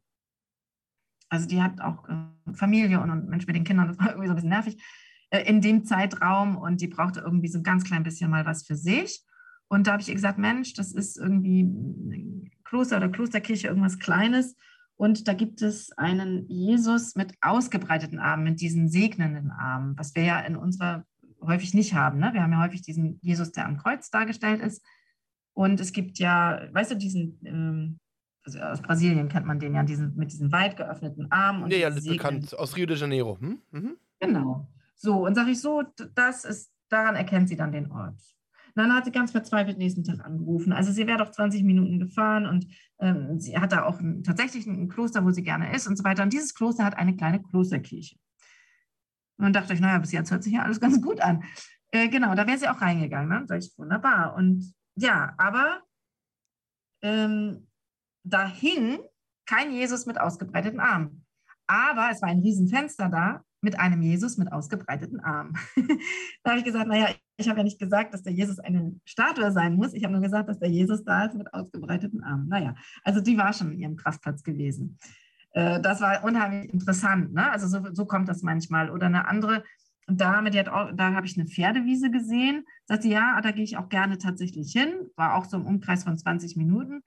[1.29, 4.29] Also die hat auch äh, Familie und, und Mensch mit den Kindern, das war irgendwie
[4.29, 4.83] so ein bisschen nervig
[5.31, 8.67] äh, in dem Zeitraum und die brauchte irgendwie so ein ganz klein bisschen mal was
[8.67, 9.25] für sich.
[9.69, 14.57] Und da habe ich ihr gesagt, Mensch, das ist irgendwie Kloster oder Klosterkirche, irgendwas Kleines.
[14.97, 20.25] Und da gibt es einen Jesus mit ausgebreiteten Armen, mit diesen segnenden Armen, was wir
[20.25, 21.05] ja in unserer
[21.41, 22.19] häufig nicht haben.
[22.19, 22.31] Ne?
[22.33, 24.85] Wir haben ja häufig diesen Jesus, der am Kreuz dargestellt ist.
[25.55, 27.99] Und es gibt ja, weißt du, diesen, ähm,
[28.45, 31.63] also aus Brasilien kennt man den ja, diesen, mit diesen weit geöffneten Armen.
[31.63, 33.39] Und ja, ja, bekannt, aus Rio de Janeiro.
[33.41, 33.59] Hm?
[33.71, 33.97] Mhm.
[34.21, 34.69] Genau.
[34.97, 38.21] So, und sage ich so, das ist, daran erkennt sie dann den Ort.
[38.75, 40.73] Nana hat sie ganz verzweifelt nächsten Tag angerufen.
[40.73, 42.67] Also sie wäre doch 20 Minuten gefahren und
[42.99, 46.05] ähm, sie hat da auch ein, tatsächlich ein Kloster, wo sie gerne ist und so
[46.05, 46.23] weiter.
[46.23, 48.17] Und dieses Kloster hat eine kleine Klosterkirche.
[49.39, 51.45] Und dann dachte ich, naja, bis jetzt hört sich ja alles ganz gut an.
[51.91, 53.29] Äh, genau, da wäre sie auch reingegangen.
[53.29, 53.45] Ne?
[53.47, 54.35] Da ich, wunderbar.
[54.35, 55.83] Und ja, aber
[57.03, 57.69] ähm,
[58.25, 58.99] da hing
[59.47, 61.25] kein Jesus mit ausgebreiteten Armen.
[61.67, 65.55] Aber es war ein Riesenfenster da mit einem Jesus mit ausgebreiteten Armen.
[66.43, 69.51] da habe ich gesagt, naja, ich habe ja nicht gesagt, dass der Jesus eine Statue
[69.53, 69.95] sein muss.
[69.95, 72.49] Ich habe nur gesagt, dass der Jesus da ist mit ausgebreiteten Armen.
[72.49, 74.99] Naja, also die war schon in ihrem Kraftplatz gewesen.
[75.53, 77.33] Äh, das war unheimlich interessant.
[77.33, 77.51] Ne?
[77.51, 78.91] Also so, so kommt das manchmal.
[78.91, 79.65] Oder eine andere
[80.07, 82.65] Dame, die hat auch, da habe ich eine Pferdewiese gesehen.
[82.87, 84.89] Sagt sie, ja, da gehe ich auch gerne tatsächlich hin.
[85.17, 87.03] War auch so im Umkreis von 20 Minuten.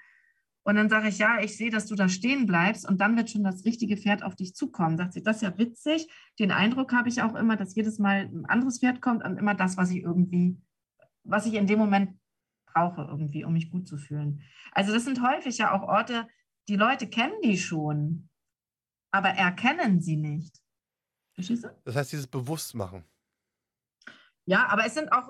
[0.63, 3.31] Und dann sage ich, ja, ich sehe, dass du da stehen bleibst und dann wird
[3.31, 4.97] schon das richtige Pferd auf dich zukommen.
[4.97, 6.07] Sagt sie, das ist ja witzig.
[6.37, 9.55] Den Eindruck habe ich auch immer, dass jedes Mal ein anderes Pferd kommt und immer
[9.55, 10.61] das, was ich irgendwie,
[11.23, 12.19] was ich in dem Moment
[12.67, 14.43] brauche, irgendwie, um mich gut zu fühlen.
[14.71, 16.27] Also das sind häufig ja auch Orte,
[16.69, 18.29] die Leute kennen die schon,
[19.11, 20.61] aber erkennen sie nicht.
[21.33, 21.69] Verstehst du?
[21.85, 23.03] Das heißt, dieses Bewusstmachen.
[24.45, 25.29] Ja, aber es sind auch,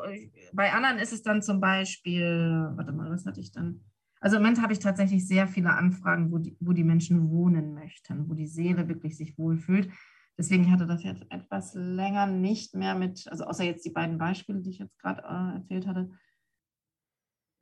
[0.53, 3.90] bei anderen ist es dann zum Beispiel, warte mal, was hatte ich dann?
[4.21, 7.73] Also im Moment habe ich tatsächlich sehr viele Anfragen, wo die, wo die Menschen wohnen
[7.73, 9.91] möchten, wo die Seele wirklich sich wohlfühlt.
[10.37, 14.61] Deswegen hatte das jetzt etwas länger nicht mehr mit, also außer jetzt die beiden Beispiele,
[14.61, 16.09] die ich jetzt gerade äh, erzählt hatte.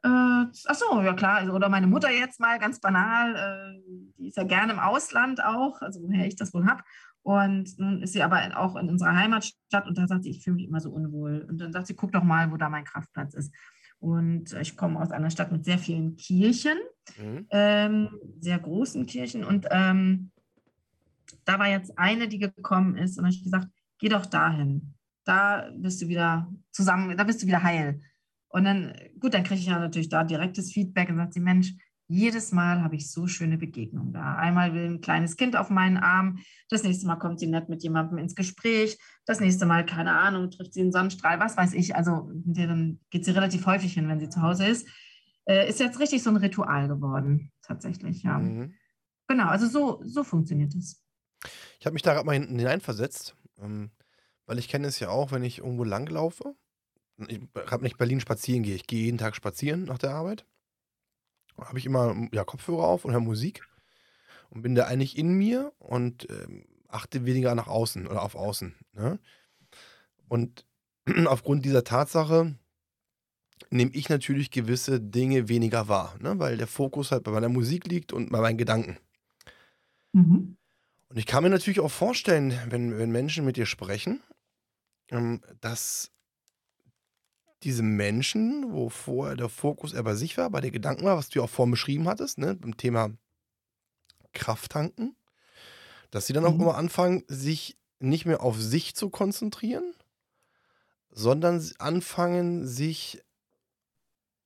[0.03, 1.37] Äh, ach ja klar.
[1.37, 5.43] Also, oder meine Mutter jetzt mal ganz banal, äh, die ist ja gerne im Ausland
[5.43, 6.83] auch, also woher ich das wohl habe.
[7.21, 10.55] Und nun ist sie aber auch in unserer Heimatstadt und da sagt sie, ich fühle
[10.55, 11.45] mich immer so unwohl.
[11.49, 13.53] Und dann sagt sie, guck doch mal, wo da mein Kraftplatz ist.
[13.99, 16.77] Und ich komme aus einer Stadt mit sehr vielen Kirchen,
[17.17, 17.47] mhm.
[17.49, 18.09] ähm,
[18.39, 19.43] sehr großen Kirchen.
[19.43, 20.31] Und ähm,
[21.45, 23.67] da war jetzt eine, die gekommen ist, und ich gesagt,
[23.99, 24.93] geh doch dahin.
[25.25, 28.01] Da bist du wieder zusammen, da bist du wieder heil.
[28.47, 31.73] Und dann, gut, dann kriege ich ja natürlich da direktes Feedback und sagt sie, Mensch,
[32.09, 34.35] jedes Mal habe ich so schöne Begegnungen da.
[34.35, 37.83] Einmal will ein kleines Kind auf meinen Arm, das nächste Mal kommt sie nett mit
[37.83, 41.95] jemandem ins Gespräch, das nächste Mal, keine Ahnung, trifft sie einen Sonnenstrahl, was weiß ich.
[41.95, 44.87] Also dann geht sie relativ häufig hin, wenn sie zu Hause ist.
[45.45, 48.39] Äh, ist jetzt richtig so ein Ritual geworden, tatsächlich, ja.
[48.39, 48.73] Mhm.
[49.27, 51.03] Genau, also so, so funktioniert es.
[51.79, 53.91] Ich habe mich da gerade mal hineinversetzt, ähm,
[54.47, 56.55] weil ich kenne es ja auch, wenn ich irgendwo langlaufe.
[57.27, 60.47] Ich habe nicht Berlin spazieren gehe, ich gehe jeden Tag spazieren nach der Arbeit
[61.65, 63.67] habe ich immer ja, Kopfhörer auf und höre Musik
[64.49, 68.75] und bin da eigentlich in mir und ähm, achte weniger nach außen oder auf außen.
[68.93, 69.19] Ne?
[70.27, 70.65] Und
[71.25, 72.55] aufgrund dieser Tatsache
[73.69, 76.39] nehme ich natürlich gewisse Dinge weniger wahr, ne?
[76.39, 78.97] weil der Fokus halt bei meiner Musik liegt und bei meinen Gedanken.
[80.13, 80.57] Mhm.
[81.09, 84.21] Und ich kann mir natürlich auch vorstellen, wenn, wenn Menschen mit dir sprechen,
[85.11, 86.11] ähm, dass
[87.63, 91.29] diese Menschen, wo vorher der Fokus eher bei sich war, bei den Gedanken war, was
[91.29, 93.11] du ja auch vorhin beschrieben hattest, ne, beim Thema
[94.33, 95.15] Krafttanken,
[96.11, 96.61] dass sie dann auch mhm.
[96.61, 99.93] immer anfangen, sich nicht mehr auf sich zu konzentrieren,
[101.11, 103.21] sondern anfangen, sich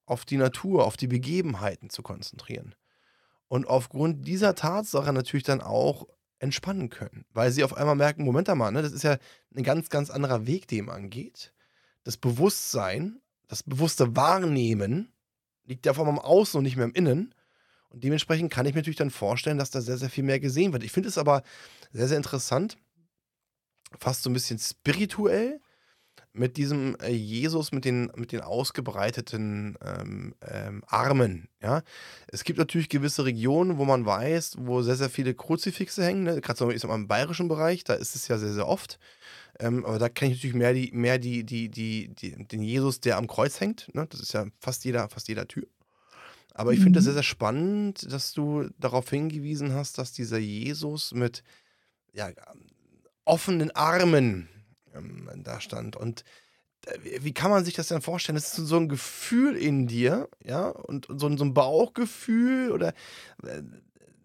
[0.06, 2.74] auf die Natur, auf die Begebenheiten zu konzentrieren.
[3.48, 6.08] Und aufgrund dieser Tatsache natürlich dann auch
[6.40, 9.18] entspannen können, weil sie auf einmal merken, Moment mal, ne, das ist ja
[9.56, 11.54] ein ganz, ganz anderer Weg, dem angeht
[12.04, 15.12] das Bewusstsein, das bewusste Wahrnehmen
[15.66, 17.34] liegt ja vor allem im Außen und nicht mehr im Innen.
[17.90, 20.74] Und dementsprechend kann ich mir natürlich dann vorstellen, dass da sehr, sehr viel mehr gesehen
[20.74, 20.84] wird.
[20.84, 21.44] Ich finde es aber
[21.92, 22.78] sehr, sehr interessant,
[24.00, 25.62] fast so ein bisschen spirituell,
[26.34, 31.48] mit diesem äh, Jesus mit den, mit den ausgebreiteten ähm, ähm, Armen.
[31.62, 31.84] Ja?
[32.28, 36.24] Es gibt natürlich gewisse Regionen, wo man weiß, wo sehr, sehr viele Kruzifixe hängen.
[36.24, 36.42] Ne?
[36.42, 39.00] Gerade so ich sag mal, im bayerischen Bereich, da ist es ja sehr, sehr oft.
[39.60, 43.00] Ähm, aber da kenne ich natürlich mehr, die, mehr die, die, die, die, den Jesus,
[43.00, 43.94] der am Kreuz hängt.
[43.94, 44.08] Ne?
[44.10, 45.68] Das ist ja fast jeder, fast jeder Tür.
[46.56, 47.06] Aber ich finde das mhm.
[47.06, 51.44] sehr, sehr spannend, dass du darauf hingewiesen hast, dass dieser Jesus mit
[52.14, 52.30] ja,
[53.26, 54.50] offenen Armen
[54.94, 55.96] ähm, da stand.
[55.96, 56.24] Und
[56.86, 58.36] äh, wie kann man sich das denn vorstellen?
[58.36, 62.90] Das ist so ein Gefühl in dir, ja, und so, so ein Bauchgefühl oder
[63.44, 63.64] äh,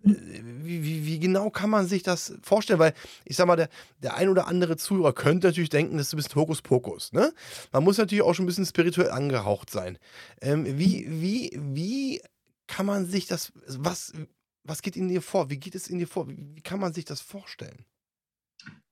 [0.03, 2.79] wie, wie, genau kann man sich das vorstellen?
[2.79, 3.69] Weil ich sag mal, der,
[4.03, 7.13] der ein oder andere Zuhörer könnte natürlich denken, das ist ein bisschen Hokuspokus.
[7.13, 7.33] Ne?
[7.73, 9.99] Man muss natürlich auch schon ein bisschen spirituell angehaucht sein.
[10.41, 12.21] Ähm, wie, wie, wie
[12.67, 14.13] kann man sich das, was,
[14.63, 15.51] was geht in dir vor?
[15.51, 16.29] Wie geht es in dir vor?
[16.29, 17.85] Wie, wie kann man sich das vorstellen?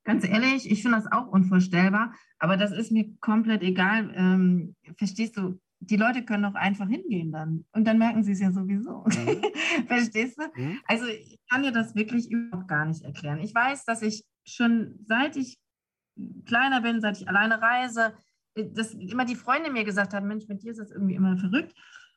[0.04, 4.12] Ganz ehrlich, ich finde das auch unvorstellbar, aber das ist mir komplett egal.
[4.14, 5.58] Ähm, verstehst du?
[5.90, 7.64] Die Leute können doch einfach hingehen dann.
[7.72, 9.04] Und dann merken sie es ja sowieso.
[9.04, 9.42] Mhm.
[9.86, 10.60] Verstehst du?
[10.60, 10.80] Mhm.
[10.86, 13.40] Also ich kann dir das wirklich überhaupt gar nicht erklären.
[13.40, 15.58] Ich weiß, dass ich schon seit ich
[16.46, 18.14] kleiner bin, seit ich alleine reise,
[18.54, 21.36] äh, dass immer die Freunde mir gesagt haben, Mensch, mit dir ist das irgendwie immer
[21.36, 21.74] verrückt.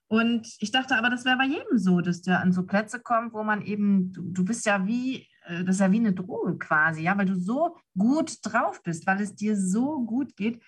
[0.07, 3.33] Und ich dachte aber, das wäre bei jedem so, dass der an so Plätze kommt,
[3.33, 6.57] wo man eben, du, du bist ja wie äh, das ist ja wie eine Droge
[6.57, 10.61] quasi, ja, weil du so gut drauf bist, weil es dir so gut geht,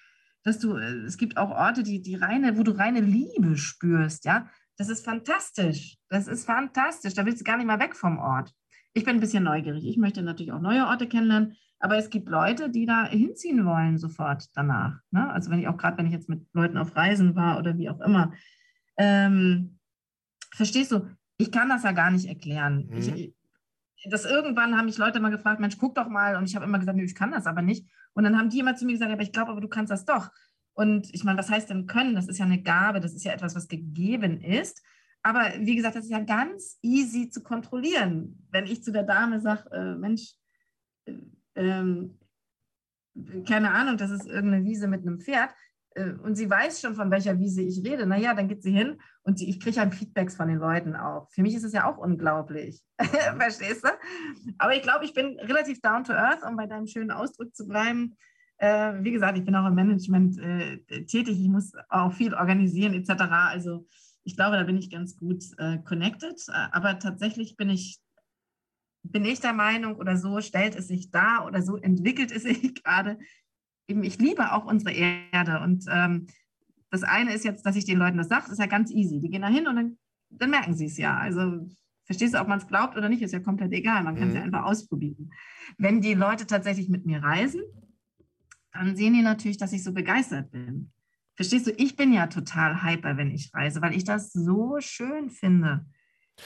[0.44, 4.26] dass du, äh, es gibt auch Orte, die, die reine, wo du reine Liebe spürst,
[4.26, 4.50] ja.
[4.78, 5.98] Das ist fantastisch.
[6.10, 7.14] Das ist fantastisch.
[7.14, 8.52] Da willst du gar nicht mal weg vom Ort.
[8.94, 9.86] Ich bin ein bisschen neugierig.
[9.86, 13.98] Ich möchte natürlich auch neue Orte kennenlernen, aber es gibt Leute, die da hinziehen wollen
[13.98, 15.00] sofort danach.
[15.12, 15.32] Ne?
[15.32, 17.90] Also wenn ich auch gerade, wenn ich jetzt mit Leuten auf Reisen war oder wie
[17.90, 18.34] auch immer.
[18.98, 19.80] Ähm,
[20.54, 22.88] verstehst du, ich kann das ja gar nicht erklären.
[22.90, 22.98] Mhm.
[22.98, 23.34] Ich,
[24.10, 26.36] das irgendwann haben mich Leute mal gefragt, Mensch, guck doch mal.
[26.36, 27.88] Und ich habe immer gesagt, nö, ich kann das aber nicht.
[28.13, 30.06] Und dann haben die immer zu mir gesagt, aber ich glaube, aber du kannst das
[30.06, 30.30] doch.
[30.74, 32.15] Und ich meine, was heißt denn können?
[32.15, 34.82] Das ist ja eine Gabe, das ist ja etwas, was gegeben ist.
[35.24, 38.47] Aber wie gesagt, das ist ja ganz easy zu kontrollieren.
[38.50, 40.34] Wenn ich zu der Dame sage, äh, Mensch,
[41.06, 41.13] äh,
[41.56, 42.17] ähm,
[43.45, 45.56] keine Ahnung, das ist irgendeine Wiese mit einem Pferd, äh,
[46.24, 49.40] und sie weiß schon, von welcher Wiese ich rede, naja, dann geht sie hin und
[49.40, 51.30] sie, ich kriege halt Feedbacks von den Leuten auch.
[51.32, 52.82] Für mich ist es ja auch unglaublich.
[53.38, 53.90] Verstehst du?
[54.58, 57.68] Aber ich glaube, ich bin relativ down to earth, um bei deinem schönen Ausdruck zu
[57.68, 58.16] bleiben.
[58.58, 62.94] Äh, wie gesagt, ich bin auch im Management äh, tätig, ich muss auch viel organisieren
[62.94, 63.24] etc.
[63.30, 63.88] Also
[64.24, 66.40] ich glaube, da bin ich ganz gut äh, connected.
[66.72, 68.00] Aber tatsächlich bin ich,
[69.04, 72.76] bin ich der Meinung, oder so stellt es sich dar oder so entwickelt es sich
[72.84, 73.18] gerade,
[73.88, 75.60] eben, ich liebe auch unsere Erde.
[75.62, 76.28] Und ähm,
[76.89, 79.20] das eine ist jetzt, dass ich den Leuten das sage, ist ja ganz easy.
[79.20, 79.98] Die gehen da hin und dann,
[80.30, 81.17] dann merken sie es ja.
[81.17, 81.67] Also
[82.06, 84.04] verstehst du, ob man es glaubt oder nicht, ist ja komplett egal.
[84.04, 84.36] Man kann es mhm.
[84.36, 85.32] ja einfach ausprobieren.
[85.78, 87.62] Wenn die Leute tatsächlich mit mir reisen,
[88.74, 90.91] dann sehen die natürlich, dass ich so begeistert bin.
[91.36, 95.30] Verstehst du, ich bin ja total hyper, wenn ich reise, weil ich das so schön
[95.30, 95.86] finde.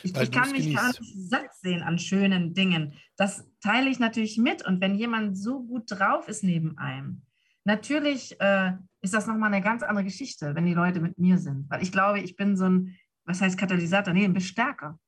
[0.04, 2.94] Ich, ich kann mich gar nicht satt sehen an schönen Dingen.
[3.16, 4.66] Das teile ich natürlich mit.
[4.66, 7.24] Und wenn jemand so gut drauf ist neben einem,
[7.66, 11.70] natürlich äh, ist das nochmal eine ganz andere Geschichte, wenn die Leute mit mir sind.
[11.70, 14.14] Weil ich glaube, ich bin so ein, was heißt Katalysator?
[14.14, 15.00] Nee, ein Bestärker.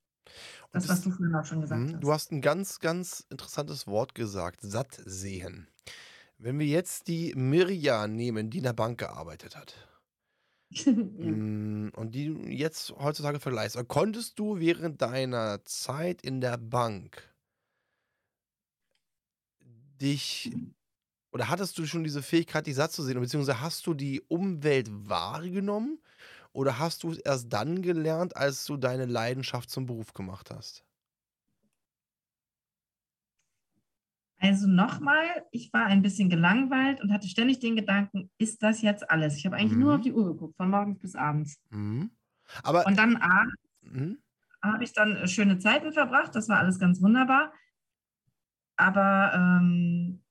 [0.71, 2.03] Das, das was du vorhin auch schon gesagt mh, hast.
[2.03, 5.67] Du hast ein ganz, ganz interessantes Wort gesagt: satt sehen.
[6.37, 9.87] Wenn wir jetzt die Mirja nehmen, die in der Bank gearbeitet hat.
[10.85, 17.33] Mm, und die jetzt heutzutage vergleichst, konntest du während deiner Zeit in der Bank
[20.01, 20.51] dich
[21.37, 24.89] oder hattest du schon diese Fähigkeit, die satt zu sehen, beziehungsweise hast du die Umwelt
[24.89, 25.99] wahrgenommen
[26.51, 30.83] oder hast du es erst dann gelernt, als du deine Leidenschaft zum Beruf gemacht hast?
[34.39, 39.07] Also nochmal, ich war ein bisschen gelangweilt und hatte ständig den Gedanken, ist das jetzt
[39.11, 39.37] alles?
[39.37, 39.79] Ich habe eigentlich mhm.
[39.79, 41.59] nur auf die Uhr geguckt, von morgens bis abends.
[41.69, 42.09] Mhm.
[42.63, 44.17] Aber, und dann abends mhm.
[44.63, 47.53] habe ich dann äh, schöne Zeiten verbracht, das war alles ganz wunderbar.
[48.75, 50.23] Aber ähm,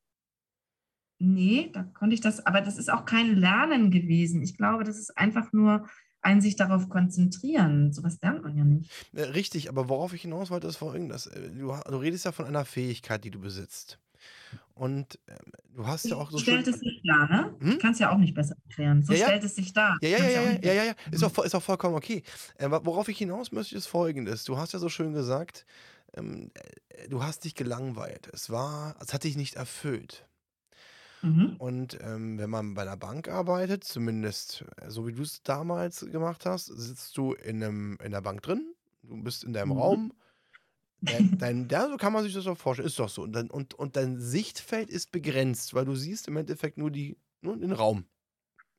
[1.19, 4.43] Nee, da konnte ich das, aber das ist auch kein Lernen gewesen.
[4.43, 5.87] Ich glaube, das ist einfach nur
[6.21, 7.93] ein sich darauf konzentrieren.
[7.93, 8.91] Sowas lernt man ja nicht.
[9.15, 11.27] Äh, richtig, aber worauf ich hinaus wollte, ist folgendes.
[11.27, 13.99] Äh, du, du redest ja von einer Fähigkeit, die du besitzt.
[14.75, 15.37] Und äh,
[15.75, 16.39] du hast ja auch so.
[16.39, 17.55] Stellt es sich dar, ne?
[17.61, 17.73] Hm?
[17.73, 19.03] Ich kann es ja auch nicht besser erklären.
[19.03, 19.27] So ja, ja.
[19.27, 19.97] stellt es sich dar.
[20.03, 22.23] Ja, ja, ja, ja, ja, ja, ja, Ist, auch, ist auch vollkommen okay.
[22.57, 24.45] Äh, worauf ich hinaus möchte, ist folgendes.
[24.45, 25.65] Du hast ja so schön gesagt,
[26.15, 26.51] ähm,
[26.89, 28.29] äh, du hast dich gelangweilt.
[28.33, 30.27] Es war, es hat dich nicht erfüllt.
[31.23, 31.57] Mhm.
[31.59, 36.01] Und ähm, wenn man bei der Bank arbeitet, zumindest äh, so wie du es damals
[36.01, 39.79] gemacht hast, sitzt du in, einem, in der Bank drin, du bist in deinem mhm.
[39.79, 40.13] Raum.
[41.03, 42.89] Dein, dein, ja, so kann man sich das auch vorstellen.
[42.89, 43.23] Ist doch so.
[43.23, 47.17] Und dein, und, und dein Sichtfeld ist begrenzt, weil du siehst im Endeffekt nur, die,
[47.43, 48.07] nur den Raum.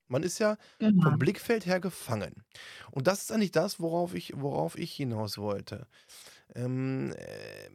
[0.08, 1.04] Man ist ja genau.
[1.04, 2.43] vom Blickfeld her gefangen.
[2.91, 5.88] Und das ist eigentlich das, worauf ich, worauf ich hinaus wollte.
[6.56, 7.69] Ähm, äh,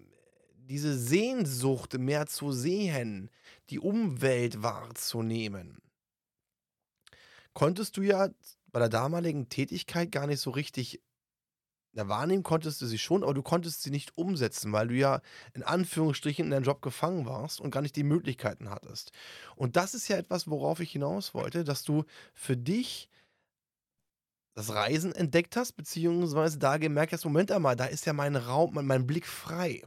[0.69, 3.31] diese Sehnsucht, mehr zu sehen,
[3.71, 5.79] die Umwelt wahrzunehmen,
[7.53, 8.29] konntest du ja
[8.71, 11.01] bei der damaligen Tätigkeit gar nicht so richtig
[11.95, 15.21] na, wahrnehmen konntest du sie schon, aber du konntest sie nicht umsetzen, weil du ja
[15.53, 19.13] in Anführungsstrichen in deinem Job gefangen warst und gar nicht die Möglichkeiten hattest.
[19.57, 23.11] Und das ist ja etwas, worauf ich hinaus wollte, dass du für dich
[24.55, 28.75] das Reisen entdeckt hast, beziehungsweise da gemerkt hast, Moment einmal, da ist ja mein Raum,
[28.75, 29.83] mein, mein Blick frei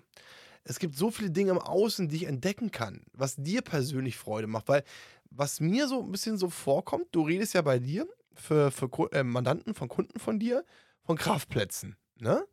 [0.65, 4.47] es gibt so viele Dinge im Außen, die ich entdecken kann, was dir persönlich Freude
[4.47, 4.67] macht.
[4.67, 4.83] Weil,
[5.29, 9.23] was mir so ein bisschen so vorkommt, du redest ja bei dir für, für äh,
[9.23, 10.65] Mandanten von Kunden von dir
[11.03, 11.95] von Kraftplätzen.
[12.19, 12.45] Ne?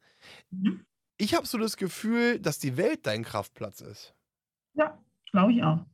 [0.51, 0.85] Mhm.
[1.17, 4.15] Ich habe so das Gefühl, dass die Welt dein Kraftplatz ist.
[4.75, 4.99] Ja,
[5.31, 5.85] glaube ich auch.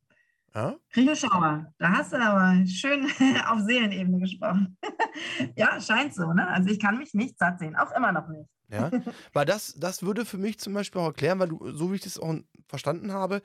[0.54, 0.76] Ja?
[1.14, 1.72] Schauer.
[1.78, 3.04] Da hast du aber schön
[3.46, 4.76] auf Seelenebene gesprochen.
[5.56, 6.48] ja, scheint so, ne?
[6.48, 8.48] Also ich kann mich nicht satt sehen, auch immer noch nicht.
[8.70, 8.90] Ja,
[9.32, 12.02] weil das, das würde für mich zum Beispiel auch erklären, weil du, so wie ich
[12.02, 12.34] das auch
[12.66, 13.42] verstanden habe,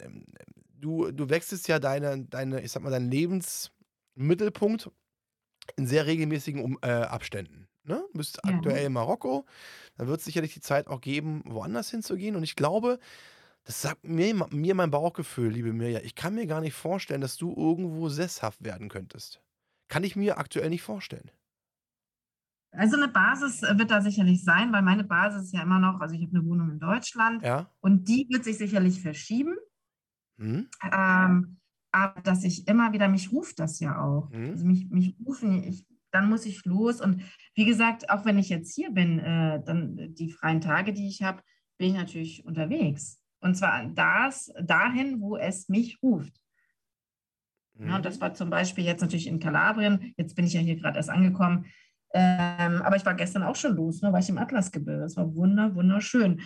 [0.00, 0.24] ähm,
[0.80, 4.90] du, du wechselst ja deine, deine, ich sag mal, deinen Lebensmittelpunkt
[5.76, 7.68] in sehr regelmäßigen um, äh, Abständen.
[7.84, 8.02] Ne?
[8.12, 8.54] Du bist ja.
[8.54, 9.44] aktuell in Marokko,
[9.96, 12.36] dann wird es sicherlich die Zeit auch geben, woanders hinzugehen.
[12.36, 12.98] Und ich glaube,
[13.64, 16.00] Das sagt mir, mir mein Bauchgefühl, liebe Mirja.
[16.02, 19.40] Ich kann mir gar nicht vorstellen, dass du irgendwo sesshaft werden könntest.
[19.88, 21.30] Kann ich mir aktuell nicht vorstellen.
[22.76, 26.00] Also eine Basis äh, wird da sicherlich sein, weil meine Basis ist ja immer noch,
[26.00, 27.70] also ich habe eine Wohnung in Deutschland Ja?
[27.80, 29.54] und die wird sich sicherlich verschieben.
[30.38, 30.68] Hm?
[30.92, 31.56] Ähm,
[31.92, 34.28] aber dass ich immer wieder, mich ruft das ja auch.
[34.30, 34.50] Mhm.
[34.50, 37.00] Also mich, mich rufen, ich, dann muss ich los.
[37.00, 37.22] Und
[37.54, 41.22] wie gesagt, auch wenn ich jetzt hier bin, äh, dann die freien Tage, die ich
[41.22, 41.40] habe,
[41.78, 43.20] bin ich natürlich unterwegs.
[43.40, 46.40] Und zwar das, dahin, wo es mich ruft.
[47.78, 50.14] Ja, und das war zum Beispiel jetzt natürlich in Kalabrien.
[50.16, 51.66] Jetzt bin ich ja hier gerade erst angekommen.
[52.14, 55.00] Ähm, aber ich war gestern auch schon los, ne, war ich im Atlasgebirge.
[55.02, 56.40] Das war wunder, wunderschön.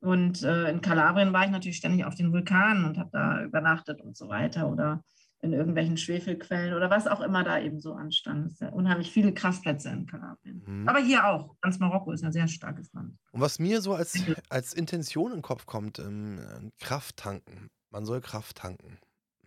[0.00, 4.02] Und äh, in Kalabrien war ich natürlich ständig auf den Vulkanen und habe da übernachtet
[4.02, 5.02] und so weiter oder
[5.40, 8.46] in irgendwelchen Schwefelquellen oder was auch immer da eben so anstand.
[8.46, 10.62] Es sind ja unheimlich viele Kraftplätze in Kalabrien.
[10.66, 10.88] Mhm.
[10.88, 11.54] Aber hier auch.
[11.60, 13.16] Ganz Marokko ist ein sehr starkes Land.
[13.32, 14.18] Und was mir so als,
[14.50, 16.38] als Intention in den Kopf kommt, ähm,
[16.80, 17.68] Kraft tanken.
[17.90, 18.98] Man soll Kraft tanken.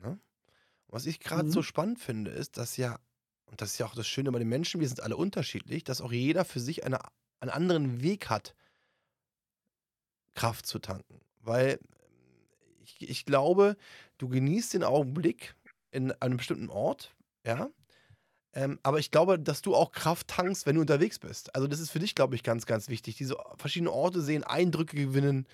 [0.01, 0.19] Ne?
[0.87, 1.51] Was ich gerade Mhm.
[1.51, 2.97] so spannend finde, ist, dass ja,
[3.47, 6.01] und das ist ja auch das Schöne bei den Menschen, wir sind alle unterschiedlich, dass
[6.01, 6.99] auch jeder für sich eine,
[7.39, 8.55] einen anderen Weg hat,
[10.35, 11.21] Kraft zu tanken.
[11.41, 11.79] Weil
[12.83, 13.77] ich, ich glaube,
[14.17, 15.55] du genießt den Augenblick
[15.91, 17.69] in einem bestimmten Ort, ja.
[18.53, 21.53] Ähm, aber ich glaube, dass du auch Kraft tankst, wenn du unterwegs bist.
[21.55, 23.15] Also das ist für dich, glaube ich, ganz, ganz wichtig.
[23.15, 25.47] Diese verschiedenen Orte sehen, Eindrücke gewinnen,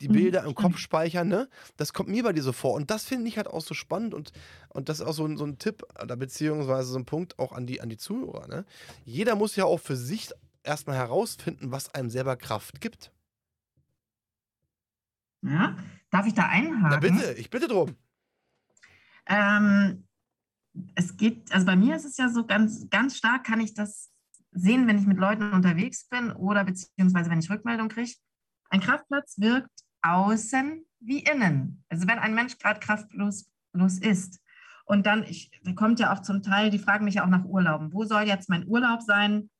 [0.00, 0.56] die Mhm, Bilder im stimmt.
[0.56, 1.48] Kopf speichern, ne?
[1.76, 2.74] Das kommt mir bei dir so vor.
[2.74, 4.32] Und das finde ich halt auch so spannend und,
[4.70, 7.52] und das ist auch so ein, so ein Tipp oder beziehungsweise so ein Punkt auch
[7.52, 8.64] an die, an die Zuhörer, ne?
[9.04, 10.30] Jeder muss ja auch für sich
[10.62, 13.12] erstmal herausfinden, was einem selber Kraft gibt.
[15.42, 15.76] Ja?
[16.10, 16.88] Darf ich da einhaken?
[16.90, 17.96] Na bitte, ich bitte drum.
[19.26, 20.06] Ähm,
[20.94, 24.10] es geht, also bei mir ist es ja so ganz, ganz stark, kann ich das
[24.52, 28.12] sehen, wenn ich mit Leuten unterwegs bin oder beziehungsweise wenn ich Rückmeldung kriege.
[28.70, 29.70] Ein Kraftplatz wirkt
[30.02, 31.84] außen wie innen.
[31.88, 34.40] Also wenn ein Mensch gerade kraftlos los ist.
[34.84, 37.44] Und dann, ich, da kommt ja auch zum Teil, die fragen mich ja auch nach
[37.44, 37.92] Urlauben.
[37.92, 39.50] Wo soll jetzt mein Urlaub sein?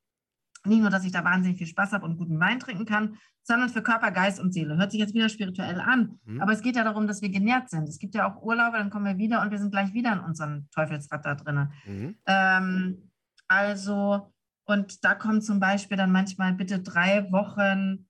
[0.64, 3.68] Nicht nur, dass ich da wahnsinnig viel Spaß habe und guten Wein trinken kann, sondern
[3.68, 4.76] für Körper, Geist und Seele.
[4.76, 6.18] Hört sich jetzt wieder spirituell an.
[6.24, 6.40] Mhm.
[6.40, 7.88] Aber es geht ja darum, dass wir genährt sind.
[7.88, 10.20] Es gibt ja auch Urlaube, dann kommen wir wieder und wir sind gleich wieder in
[10.20, 11.68] unserem Teufelsrad da drin.
[11.86, 12.16] Mhm.
[12.26, 13.10] Ähm,
[13.48, 14.32] also,
[14.64, 18.07] und da kommen zum Beispiel dann manchmal bitte drei Wochen,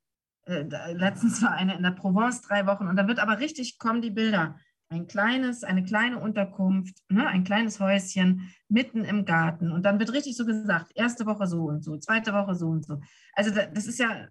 [0.49, 4.11] letztens war eine in der Provence drei Wochen und da wird aber richtig, kommen die
[4.11, 4.59] Bilder.
[4.91, 9.71] Ein kleines, eine kleine Unterkunft, ne, ein kleines Häuschen mitten im Garten.
[9.71, 12.87] Und dann wird richtig so gesagt, erste Woche so und so, zweite Woche so und
[12.87, 12.99] so.
[13.35, 14.29] Also da, das ist ja,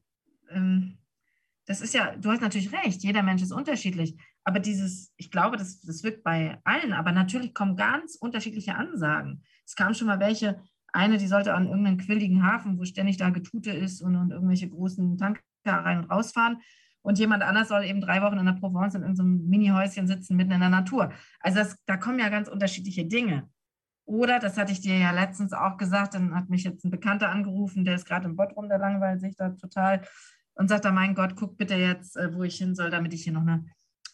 [0.50, 0.98] ähm,
[1.68, 4.18] das ist ja, du hast natürlich recht, jeder Mensch ist unterschiedlich.
[4.44, 9.44] Aber dieses, ich glaube, das, das wirkt bei allen, aber natürlich kommen ganz unterschiedliche Ansagen.
[9.64, 10.60] Es kamen schon mal welche,
[10.92, 14.70] eine, die sollte an irgendeinen quilligen Hafen, wo ständig da Getute ist und, und irgendwelche
[14.70, 15.42] großen Tanker
[15.76, 16.62] rein und rausfahren.
[17.02, 20.52] Und jemand anders soll eben drei Wochen in der Provence in irgendeinem Mini-Häuschen sitzen, mitten
[20.52, 21.12] in der Natur.
[21.40, 23.50] Also das, da kommen ja ganz unterschiedliche Dinge.
[24.06, 27.30] Oder, das hatte ich dir ja letztens auch gesagt, dann hat mich jetzt ein Bekannter
[27.30, 30.02] angerufen, der ist gerade im Bott rum, der langweilt sich da total
[30.56, 33.24] und sagt da, mein Gott, guck bitte jetzt, äh, wo ich hin soll, damit ich
[33.24, 33.66] hier noch eine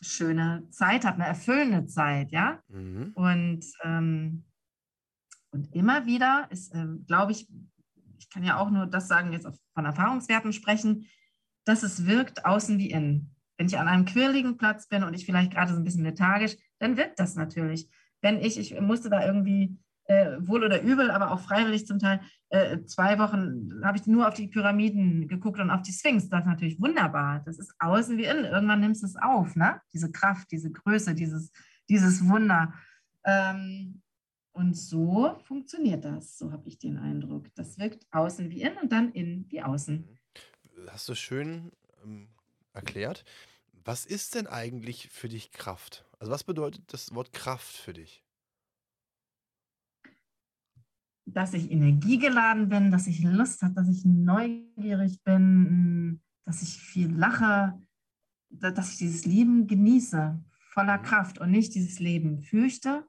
[0.01, 2.59] schöne Zeit habe, eine erfüllende Zeit, ja.
[2.67, 3.11] Mhm.
[3.13, 4.43] Und, ähm,
[5.51, 7.47] und immer wieder ist, ähm, glaube ich,
[8.17, 11.05] ich kann ja auch nur das sagen, jetzt von Erfahrungswerten sprechen,
[11.65, 13.35] dass es wirkt außen wie innen.
[13.57, 16.55] Wenn ich an einem quirligen Platz bin und ich vielleicht gerade so ein bisschen lethargisch,
[16.79, 17.89] dann wirkt das natürlich.
[18.21, 22.21] Wenn ich, ich musste da irgendwie äh, wohl oder übel, aber auch freiwillig zum Teil,
[22.49, 26.29] äh, zwei Wochen habe ich nur auf die Pyramiden geguckt und auf die Sphinx.
[26.29, 27.41] Das ist natürlich wunderbar.
[27.45, 28.45] Das ist außen wie innen.
[28.45, 29.79] Irgendwann nimmst du es auf, ne?
[29.93, 31.51] Diese Kraft, diese Größe, dieses,
[31.89, 32.73] dieses Wunder.
[33.23, 34.01] Ähm,
[34.51, 37.47] und so funktioniert das, so habe ich den Eindruck.
[37.55, 40.07] Das wirkt außen wie innen und dann innen wie außen.
[40.87, 41.71] Hast du schön
[42.03, 42.29] ähm,
[42.73, 43.23] erklärt.
[43.71, 46.05] Was ist denn eigentlich für dich Kraft?
[46.19, 48.23] Also was bedeutet das Wort Kraft für dich?
[51.25, 57.09] Dass ich energiegeladen bin, dass ich Lust habe, dass ich neugierig bin, dass ich viel
[57.11, 57.81] lache,
[58.49, 61.03] da- dass ich dieses Leben genieße, voller Mhm.
[61.03, 63.07] Kraft und nicht dieses Leben fürchte,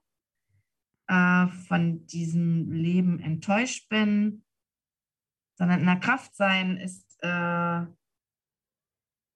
[1.09, 4.45] äh, von diesem Leben enttäuscht bin,
[5.59, 7.87] sondern in der Kraft sein ist äh,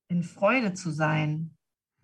[0.09, 1.59] in Freude zu sein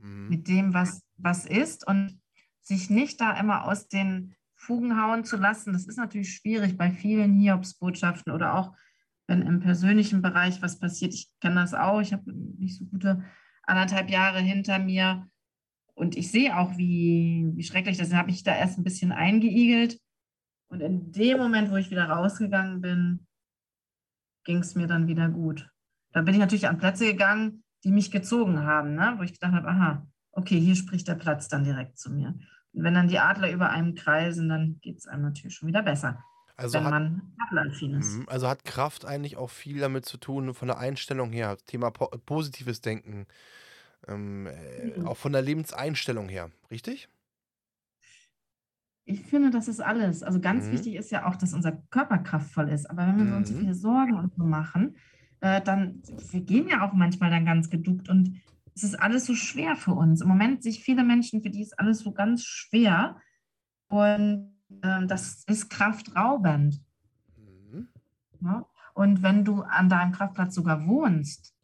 [0.04, 0.28] Mhm.
[0.28, 2.20] mit dem, was, was ist und
[2.60, 5.72] sich nicht da immer aus den Fugen hauen zu lassen.
[5.72, 8.74] Das ist natürlich schwierig bei vielen Hiobsbotschaften oder auch
[9.26, 11.14] wenn im persönlichen Bereich was passiert.
[11.14, 12.00] Ich kenne das auch.
[12.00, 13.24] Ich habe nicht so gute
[13.62, 15.28] anderthalb Jahre hinter mir
[15.94, 18.14] und ich sehe auch, wie, wie schrecklich das ist.
[18.14, 19.98] habe ich da erst ein bisschen eingeigelt
[20.68, 23.26] und in dem Moment, wo ich wieder rausgegangen bin,
[24.44, 25.70] ging es mir dann wieder gut.
[26.14, 29.16] Da bin ich natürlich an Plätze gegangen, die mich gezogen haben, ne?
[29.18, 32.28] wo ich gedacht habe, aha, okay, hier spricht der Platz dann direkt zu mir.
[32.72, 35.82] Und wenn dann die Adler über einem kreisen, dann geht es einem natürlich schon wieder
[35.82, 36.24] besser,
[36.56, 38.20] Also wenn hat, man adleraffin ist.
[38.20, 41.90] Mhm, also hat Kraft eigentlich auch viel damit zu tun, von der Einstellung her, Thema
[41.90, 43.26] po positives Denken,
[44.08, 45.04] ähm, äh, Mhm.
[45.04, 47.08] auch von der Lebenseinstellung her, richtig?
[49.06, 50.22] Ich finde, das ist alles.
[50.22, 50.70] Also ganz Mhm.
[50.70, 52.88] wichtig ist ja auch, dass unser Körper kraftvoll ist.
[52.88, 53.54] Aber wenn wir uns so Mhm.
[53.54, 54.96] viele Sorgen und so machen,
[55.44, 58.40] äh, dann, wir gehen ja auch manchmal dann ganz geduckt und
[58.74, 60.22] es ist alles so schwer für uns.
[60.22, 63.20] Im Moment sich viele Menschen, für die ist alles so ganz schwer
[63.88, 66.80] und ähm, das ist kraftraubend.
[67.36, 67.88] Mhm.
[68.40, 68.64] Ne?
[68.94, 71.54] Und wenn du an deinem Kraftplatz sogar wohnst,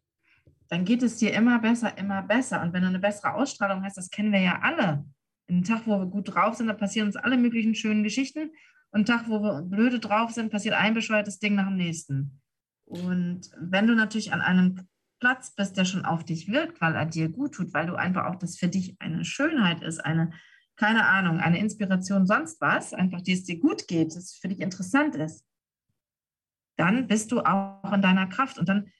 [0.68, 2.60] dann geht es dir immer besser, immer besser.
[2.60, 5.06] Und wenn du eine bessere Ausstrahlung hast, das kennen wir ja alle.
[5.48, 8.50] Ein Tag, wo wir gut drauf sind, da passieren uns alle möglichen schönen Geschichten.
[8.90, 12.40] Und ein Tag, wo wir blöde drauf sind, passiert ein bescheuertes Ding nach dem nächsten.
[12.90, 14.88] Und wenn du natürlich an einem
[15.20, 18.26] Platz bist, der schon auf dich wirkt, weil er dir gut tut, weil du einfach
[18.26, 20.32] auch das für dich eine Schönheit ist, eine,
[20.76, 24.60] keine Ahnung, eine Inspiration, sonst was, einfach, die es dir gut geht, das für dich
[24.60, 25.44] interessant ist,
[26.76, 28.58] dann bist du auch in deiner Kraft.
[28.58, 28.90] Und dann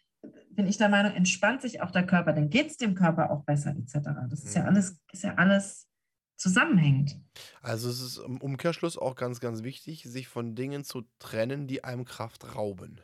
[0.51, 3.45] bin ich der Meinung, entspannt sich auch der Körper, dann geht es dem Körper auch
[3.45, 4.11] besser, etc.
[4.29, 4.69] Das ist ja Mhm.
[4.69, 5.89] alles, ist ja alles
[6.37, 7.19] zusammenhängend.
[7.61, 11.83] Also es ist im Umkehrschluss auch ganz, ganz wichtig, sich von Dingen zu trennen, die
[11.83, 13.01] einem Kraft rauben.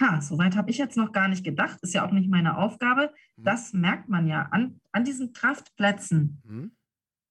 [0.00, 3.12] Ha, soweit habe ich jetzt noch gar nicht gedacht, ist ja auch nicht meine Aufgabe.
[3.36, 3.44] Mhm.
[3.44, 6.40] Das merkt man ja an, an diesen Kraftplätzen.
[6.44, 6.72] Mhm.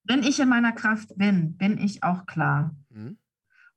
[0.03, 2.75] Wenn ich in meiner Kraft bin, bin ich auch klar.
[2.89, 3.17] Mhm.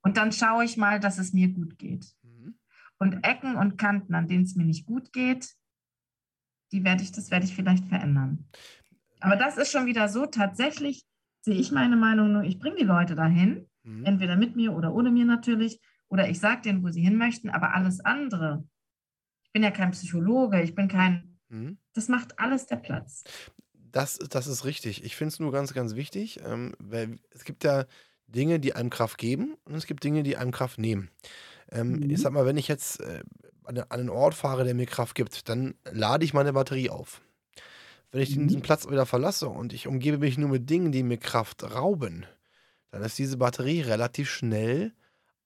[0.03, 2.15] Und dann schaue ich mal, dass es mir gut geht.
[2.23, 2.59] Mhm.
[2.99, 5.55] Und Ecken und Kanten, an denen es mir nicht gut geht,
[6.73, 8.49] die werde ich, das werde ich vielleicht verändern.
[9.21, 11.05] Aber das ist schon wieder so, tatsächlich
[11.43, 14.05] sehe ich meine Meinung nur, ich bringe die Leute dahin, Mhm.
[14.05, 17.51] entweder mit mir oder ohne mir natürlich, oder ich sage denen, wo sie hin möchten,
[17.51, 18.65] aber alles andere,
[19.53, 21.79] bin ja kein Psychologe, ich bin kein, Mhm.
[21.95, 23.25] das macht alles der Platz.
[23.75, 25.05] Das, das ist richtig.
[25.05, 27.85] Ich finde es nur ganz, ganz wichtig, ähm, weil es gibt ja
[28.27, 31.11] Dinge, die einem Kraft geben und es gibt Dinge, die einem Kraft nehmen.
[31.71, 32.11] Ähm, Mhm.
[32.11, 33.23] Ich sag mal, wenn ich jetzt äh,
[33.65, 37.21] an, einen Ort fahre, der mir Kraft gibt, dann lade ich meine Batterie auf.
[38.11, 38.49] Wenn ich Mhm.
[38.49, 42.27] diesen Platz wieder verlasse und ich umgebe mich nur mit Dingen, die mir Kraft rauben,
[42.91, 44.93] dann ist diese Batterie relativ schnell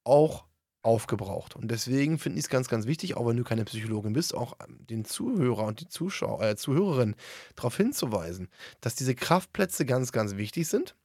[0.03, 0.45] auch
[0.81, 1.55] aufgebraucht.
[1.55, 4.57] Und deswegen finde ich es ganz, ganz wichtig, auch wenn du keine Psychologin bist, auch
[4.65, 7.15] ähm, den Zuhörer und die Zuschauer, äh, Zuhörerin
[7.55, 8.49] darauf hinzuweisen,
[8.81, 10.95] dass diese Kraftplätze ganz, ganz wichtig sind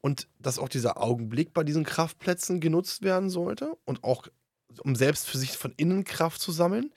[0.00, 4.26] und dass auch dieser Augenblick bei diesen Kraftplätzen genutzt werden sollte und auch
[4.82, 6.92] um selbst für sich von innen Kraft zu sammeln.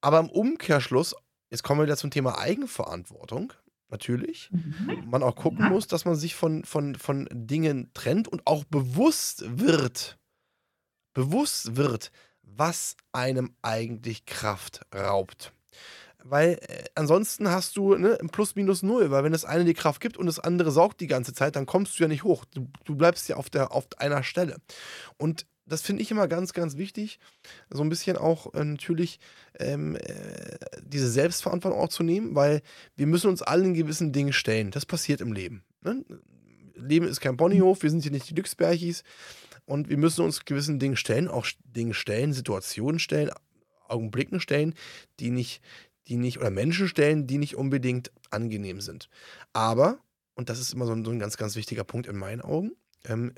[0.00, 1.14] Aber im Umkehrschluss,
[1.50, 3.52] jetzt kommen wir wieder zum Thema Eigenverantwortung,
[3.88, 5.04] natürlich Mhm.
[5.10, 9.44] man auch gucken muss, dass man sich von, von, von Dingen trennt und auch bewusst
[9.46, 10.18] wird,
[11.14, 12.10] bewusst wird,
[12.42, 15.52] was einem eigentlich Kraft raubt.
[16.24, 19.74] Weil äh, ansonsten hast du ne, ein Plus minus null, weil wenn das eine die
[19.74, 22.44] Kraft gibt und das andere saugt die ganze Zeit, dann kommst du ja nicht hoch.
[22.54, 24.58] Du, du bleibst ja auf, der, auf einer Stelle.
[25.16, 27.18] Und das finde ich immer ganz, ganz wichtig,
[27.70, 29.20] so ein bisschen auch äh, natürlich
[29.58, 32.62] ähm, äh, diese Selbstverantwortung auch zu nehmen, weil
[32.96, 34.70] wir müssen uns allen gewissen Dingen stellen.
[34.70, 35.64] Das passiert im Leben.
[35.82, 36.04] Ne?
[36.74, 39.02] Leben ist kein Ponyhof, wir sind hier nicht die Glücksbärchis
[39.64, 43.30] und wir müssen uns gewissen Dingen stellen, auch Dinge stellen, Situationen stellen,
[43.88, 44.74] Augenblicken stellen,
[45.20, 45.62] die nicht,
[46.08, 49.08] die nicht, oder Menschen stellen, die nicht unbedingt angenehm sind.
[49.52, 49.98] Aber,
[50.34, 52.72] und das ist immer so ein, so ein ganz, ganz wichtiger Punkt in meinen Augen,
[53.04, 53.34] ähm,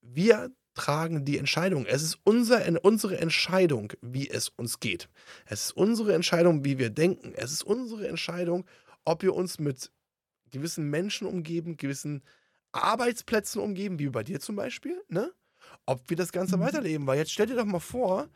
[0.00, 1.86] wir tragen die Entscheidung.
[1.86, 5.08] Es ist unser, unsere Entscheidung, wie es uns geht.
[5.46, 7.34] Es ist unsere Entscheidung, wie wir denken.
[7.36, 8.64] Es ist unsere Entscheidung,
[9.04, 9.90] ob wir uns mit
[10.50, 12.22] gewissen Menschen umgeben, gewissen
[12.72, 15.32] Arbeitsplätzen umgeben, wie bei dir zum Beispiel, ne?
[15.86, 16.60] Ob wir das Ganze Mhm.
[16.62, 17.06] weiterleben.
[17.06, 18.28] Weil jetzt stell dir doch mal vor,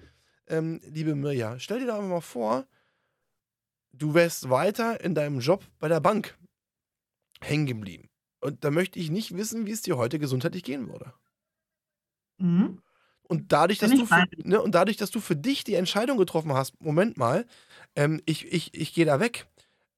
[0.48, 2.66] ähm, liebe Mirja, stell dir doch mal vor,
[3.92, 6.38] du wärst weiter in deinem Job bei der Bank
[7.40, 8.10] hängen geblieben.
[8.40, 11.14] Und da möchte ich nicht wissen, wie es dir heute gesundheitlich gehen würde.
[12.38, 12.82] Mhm.
[13.28, 16.52] Und dadurch, dass du für, ne, und dadurch, dass du für dich die Entscheidung getroffen
[16.52, 17.46] hast, Moment mal,
[17.96, 19.46] ähm, ich, ich, ich gehe da weg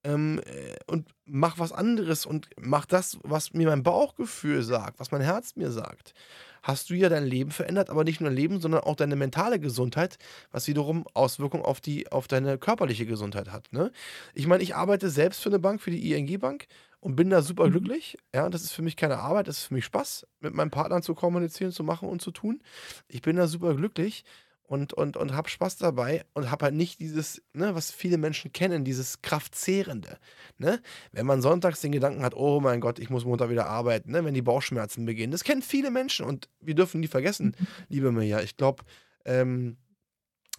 [0.04, 5.10] ähm, äh, und mach was anderes und mach das, was mir mein Bauchgefühl sagt, was
[5.10, 6.14] mein Herz mir sagt,
[6.62, 9.58] hast du ja dein Leben verändert, aber nicht nur dein Leben, sondern auch deine mentale
[9.60, 10.18] Gesundheit,
[10.50, 13.72] was wiederum Auswirkungen auf, die, auf deine körperliche Gesundheit hat.
[13.72, 13.90] Ne?
[14.34, 16.66] Ich meine, ich arbeite selbst für eine Bank, für die ING Bank
[17.00, 17.70] und bin da super Mhm.
[17.70, 18.18] glücklich.
[18.34, 21.02] Ja, das ist für mich keine Arbeit, das ist für mich Spaß, mit meinen Partnern
[21.02, 22.60] zu kommunizieren, zu machen und zu tun.
[23.08, 24.24] Ich bin da super glücklich
[24.68, 28.52] und, und, und habe Spaß dabei und habe halt nicht dieses, ne, was viele Menschen
[28.52, 30.18] kennen, dieses Kraftzehrende.
[30.58, 30.80] Ne?
[31.10, 34.24] Wenn man sonntags den Gedanken hat, oh mein Gott, ich muss Montag wieder arbeiten, ne,
[34.24, 35.32] wenn die Bauchschmerzen beginnen.
[35.32, 37.56] Das kennen viele Menschen und wir dürfen nie vergessen,
[37.88, 38.84] liebe Mirja, ich glaube,
[39.24, 39.78] ähm,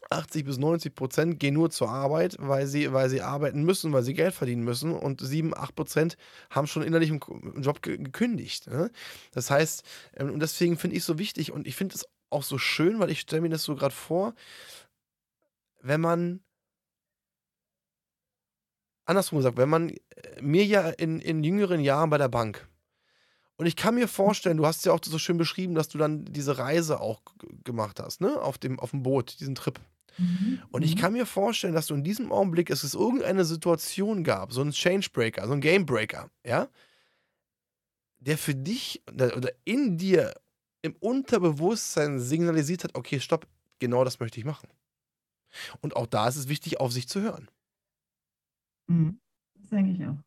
[0.09, 4.01] 80 bis 90 Prozent gehen nur zur Arbeit, weil sie, weil sie arbeiten müssen, weil
[4.01, 6.17] sie Geld verdienen müssen und 7, 8 Prozent
[6.49, 8.71] haben schon innerlich einen Job gekündigt.
[8.71, 8.89] Ne?
[9.33, 9.83] Das heißt,
[10.15, 12.99] ähm, und deswegen finde ich es so wichtig und ich finde es auch so schön,
[12.99, 14.33] weil ich stelle mir das so gerade vor,
[15.81, 16.41] wenn man
[19.05, 22.69] andersrum gesagt, wenn man äh, mir ja in, in jüngeren Jahren bei der Bank
[23.59, 26.23] und ich kann mir vorstellen, du hast ja auch so schön beschrieben, dass du dann
[26.23, 27.21] diese Reise auch
[27.65, 28.39] gemacht hast, ne?
[28.39, 29.77] Auf dem, auf dem Boot, diesen Trip.
[30.17, 30.61] Mhm.
[30.71, 30.99] Und ich mhm.
[30.99, 35.45] kann mir vorstellen, dass du in diesem Augenblick es irgendeine Situation gab, so ein Changebreaker,
[35.45, 36.69] so ein Gamebreaker, ja,
[38.19, 40.33] der für dich oder in dir
[40.81, 43.47] im Unterbewusstsein signalisiert hat, okay, stopp,
[43.79, 44.69] genau das möchte ich machen.
[45.81, 47.49] Und auch da ist es wichtig, auf sich zu hören.
[48.87, 49.19] Mhm.
[49.55, 50.17] Das denke ich auch.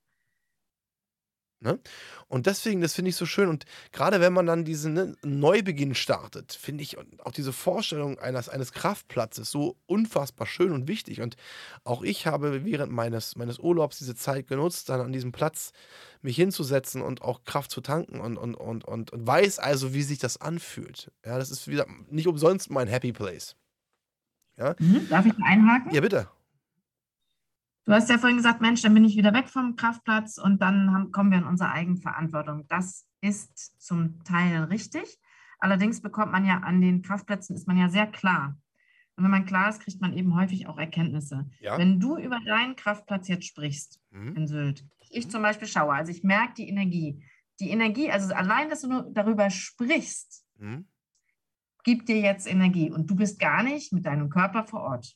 [1.63, 1.79] Ne?
[2.27, 3.49] Und deswegen, das finde ich so schön.
[3.49, 8.49] Und gerade wenn man dann diesen ne, Neubeginn startet, finde ich auch diese Vorstellung eines,
[8.49, 11.21] eines Kraftplatzes so unfassbar schön und wichtig.
[11.21, 11.37] Und
[11.85, 15.73] auch ich habe während meines, meines Urlaubs diese Zeit genutzt, dann an diesem Platz
[16.21, 20.03] mich hinzusetzen und auch Kraft zu tanken und, und, und, und, und weiß also, wie
[20.03, 21.13] sich das anfühlt.
[21.25, 23.55] Ja, das ist wieder nicht umsonst mein Happy Place.
[24.57, 24.75] Ja?
[24.81, 25.09] Mhm.
[25.09, 25.95] Darf ich einhaken?
[25.95, 26.29] Ja, bitte.
[27.85, 30.93] Du hast ja vorhin gesagt, Mensch, dann bin ich wieder weg vom Kraftplatz und dann
[30.93, 32.67] haben, kommen wir in unsere Eigenverantwortung.
[32.69, 35.19] Das ist zum Teil richtig.
[35.59, 38.57] Allerdings bekommt man ja an den Kraftplätzen, ist man ja sehr klar.
[39.17, 41.51] Und wenn man klar ist, kriegt man eben häufig auch Erkenntnisse.
[41.61, 41.77] Ja.
[41.77, 44.37] Wenn du über deinen Kraftplatz jetzt sprichst mhm.
[44.37, 47.23] in Sylt, ich zum Beispiel schaue, also ich merke die Energie.
[47.61, 50.87] Die Energie, also allein, dass du nur darüber sprichst, mhm.
[51.85, 55.15] gibt dir jetzt Energie und du bist gar nicht mit deinem Körper vor Ort.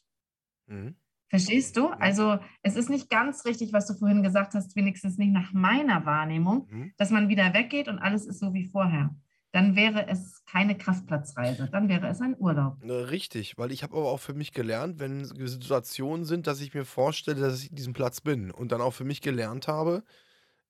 [0.67, 0.97] Mhm.
[1.29, 1.89] Verstehst du?
[1.89, 6.07] Also es ist nicht ganz richtig, was du vorhin gesagt hast, wenigstens nicht nach meiner
[6.07, 6.93] Wahrnehmung, mhm.
[6.97, 9.14] dass man wieder weggeht und alles ist so wie vorher.
[9.51, 12.77] Dann wäre es keine Kraftplatzreise, dann wäre es ein Urlaub.
[12.83, 16.85] Richtig, weil ich habe aber auch für mich gelernt, wenn Situationen sind, dass ich mir
[16.85, 20.05] vorstelle, dass ich diesem Platz bin und dann auch für mich gelernt habe,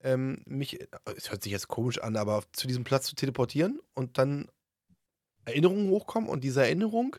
[0.00, 0.78] ähm, mich,
[1.16, 4.46] es hört sich jetzt komisch an, aber zu diesem Platz zu teleportieren und dann
[5.44, 7.16] Erinnerungen hochkommen und diese Erinnerung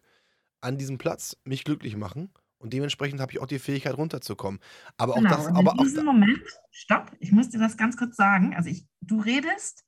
[0.61, 4.59] an diesem Platz mich glücklich machen und dementsprechend habe ich auch die Fähigkeit, runterzukommen.
[4.97, 5.29] Aber auch genau.
[5.29, 6.41] das, und aber in diesem Moment,
[6.71, 8.55] stopp, ich muss dir das ganz kurz sagen.
[8.55, 9.85] Also ich, du redest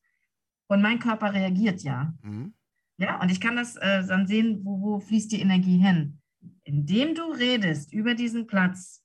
[0.67, 2.13] und mein Körper reagiert ja.
[2.21, 2.53] Mhm.
[2.97, 6.21] Ja, und ich kann das äh, dann sehen, wo, wo fließt die Energie hin.
[6.63, 9.03] Indem du redest über diesen Platz,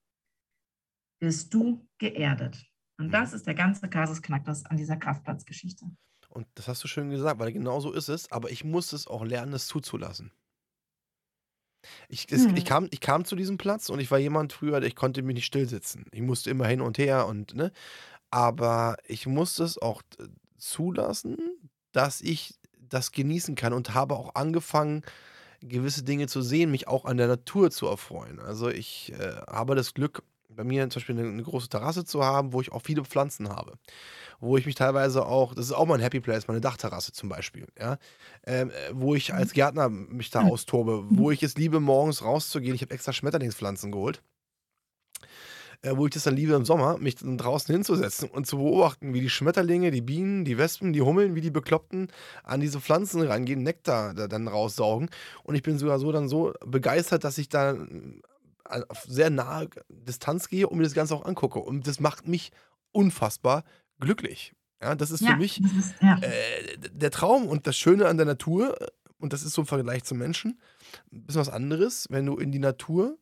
[1.21, 2.67] bist du geerdet.
[2.99, 3.13] Und mhm.
[3.13, 5.87] das ist der ganze Kasus Knacktus an dieser Kraftplatzgeschichte.
[6.29, 8.31] Und das hast du schön gesagt, weil genau so ist es.
[8.31, 10.33] Aber ich muss es auch lernen, es zuzulassen.
[12.09, 12.57] Ich, das, mhm.
[12.57, 15.35] ich, kam, ich kam zu diesem Platz und ich war jemand früher, ich konnte mich
[15.35, 16.07] nicht still sitzen.
[16.13, 17.73] Ich musste immer hin und her und, ne?
[18.31, 20.25] Aber ich musste es auch äh,
[20.59, 21.37] zulassen,
[21.93, 25.03] dass ich das genießen kann und habe auch angefangen,
[25.61, 28.41] gewisse Dinge zu sehen, mich auch an der Natur zu erfreuen.
[28.41, 30.23] Also ich äh, habe das Glück,
[30.55, 33.49] bei mir zum Beispiel eine, eine, große Terrasse zu haben, wo ich auch viele Pflanzen
[33.49, 33.75] habe.
[34.41, 37.67] Wo ich mich teilweise auch, das ist auch mein Happy Place, meine Dachterrasse zum Beispiel,
[37.79, 37.99] ja.
[38.47, 39.55] Ähm, äh, wo ich als mhm.
[39.55, 42.75] Gärtner mich da austobe, wo ich es liebe, morgens rauszugehen.
[42.75, 44.23] Ich habe extra Schmetterlingspflanzen geholt.
[45.85, 49.13] Äh, wo ich das dann liebe im Sommer, mich dann draußen hinzusetzen und zu beobachten,
[49.13, 52.09] wie die Schmetterlinge, die Bienen, die Wespen, die Hummeln, wie die Bekloppten
[52.43, 55.11] an diese Pflanzen rangehen, Nektar da dann raussaugen.
[55.43, 57.77] Und ich bin sogar so dann so begeistert, dass ich da
[58.65, 61.59] auf sehr nahe Distanz gehe und mir das Ganze auch angucke.
[61.59, 62.51] Und das macht mich
[62.93, 63.65] unfassbar
[64.01, 64.55] glücklich.
[64.83, 66.19] Ja, das ist ja, für mich ist, ja.
[66.21, 68.77] äh, der Traum und das Schöne an der Natur.
[69.19, 70.61] Und das ist so im Vergleich zum Menschen.
[71.13, 73.19] Ein bisschen was anderes, wenn du in die Natur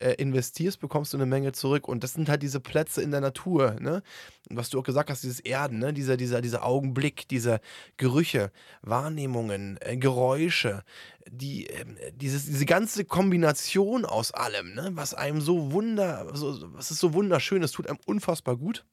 [0.00, 1.86] äh, investierst, bekommst du eine Menge zurück.
[1.86, 4.02] Und das sind halt diese Plätze in der Natur, ne?
[4.48, 5.92] was du auch gesagt hast, dieses Erden, ne?
[5.92, 7.60] dieser, dieser, dieser Augenblick, diese
[7.96, 8.50] Gerüche,
[8.82, 10.82] Wahrnehmungen, äh, Geräusche,
[11.30, 14.90] die, äh, dieses, diese ganze Kombination aus allem, ne?
[14.94, 18.84] was einem so wunder, so, was ist so wunderschön, es tut einem unfassbar gut.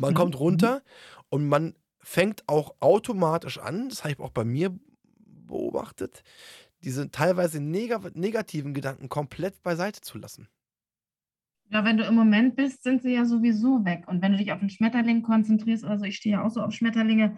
[0.00, 0.40] Man kommt mhm.
[0.40, 0.82] runter
[1.28, 4.76] und man fängt auch automatisch an, das habe ich auch bei mir
[5.46, 6.22] beobachtet,
[6.84, 10.48] diese teilweise neg negativen Gedanken komplett beiseite zu lassen.
[11.70, 14.04] Ja, wenn du im Moment bist, sind sie ja sowieso weg.
[14.06, 16.62] Und wenn du dich auf den Schmetterling konzentrierst oder so, ich stehe ja auch so
[16.62, 17.36] auf Schmetterlinge,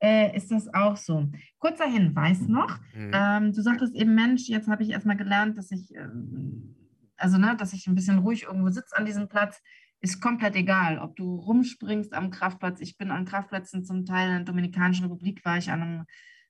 [0.00, 1.30] äh, ist das auch so.
[1.58, 2.78] Kurzer Hinweis noch.
[2.94, 3.10] Mhm.
[3.12, 6.74] Ähm, du sagtest eben, Mensch, jetzt habe ich erstmal gelernt, dass ich, ähm,
[7.16, 9.60] also ne, dass ich ein bisschen ruhig irgendwo sitze an diesem Platz.
[10.00, 12.80] Ist komplett egal, ob du rumspringst am Kraftplatz.
[12.80, 16.04] Ich bin an Kraftplätzen zum Teil in der Dominikanischen Republik, war ich an einem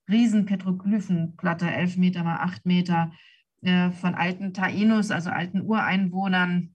[0.09, 3.13] riesen Petroglyphenplatte, elf Meter mal acht Meter,
[3.63, 6.75] äh, von alten Tainus, also alten Ureinwohnern.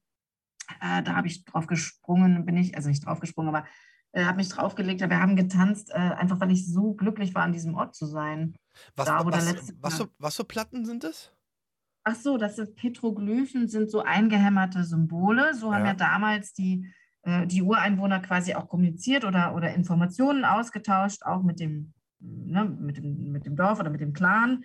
[0.81, 3.65] Äh, da habe ich drauf gesprungen, bin ich, also nicht drauf gesprungen, aber
[4.13, 5.01] äh, habe mich draufgelegt.
[5.01, 8.55] Wir haben getanzt, äh, einfach weil ich so glücklich war, an diesem Ort zu sein.
[8.95, 11.33] Was, da, was, was, für, was für Platten sind das?
[12.03, 15.53] ach so, das sind Petroglyphen, sind so eingehämmerte Symbole.
[15.53, 15.91] So haben Ja.
[15.91, 16.91] ja damals die,
[17.23, 22.97] äh, die Ureinwohner quasi auch kommuniziert oder, oder Informationen ausgetauscht, auch mit dem, ne, mit,
[22.97, 24.63] dem, mit dem Dorf oder mit dem Clan.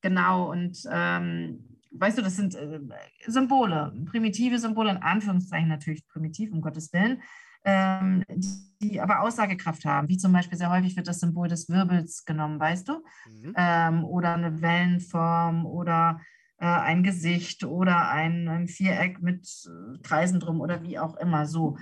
[0.00, 2.80] Genau, und ähm, weißt du, das sind äh,
[3.26, 7.22] Symbole, primitive Symbole, in Anführungszeichen natürlich primitiv, um Gottes Willen,
[7.64, 8.48] ähm, die,
[8.80, 12.60] die aber Aussagekraft haben, wie zum Beispiel sehr häufig wird das Symbol des Wirbels genommen,
[12.60, 13.04] weißt du?
[13.42, 13.54] Mhm.
[13.56, 16.20] ähm, oder eine Wellenform oder
[16.58, 21.46] äh, ein Gesicht oder ein, ein Viereck mit äh, Kreisen drum oder wie auch immer
[21.46, 21.76] so.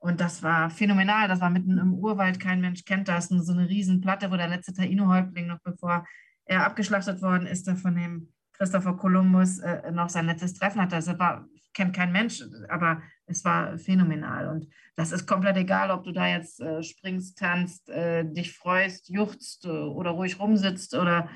[0.00, 1.28] Und das war phänomenal.
[1.28, 2.40] Das war mitten im Urwald.
[2.40, 3.28] Kein Mensch kennt das.
[3.28, 6.06] So eine Riesenplatte, wo der letzte Taino-Häuptling noch bevor
[6.46, 10.96] er abgeschlachtet worden ist, da von dem Christopher Columbus äh, noch sein letztes Treffen hatte.
[10.96, 14.48] Das war, kennt kein Mensch, aber es war phänomenal.
[14.48, 19.08] Und das ist komplett egal, ob du da jetzt äh, springst, tanzt, äh, dich freust,
[19.10, 21.28] juchzt äh, oder ruhig rumsitzt oder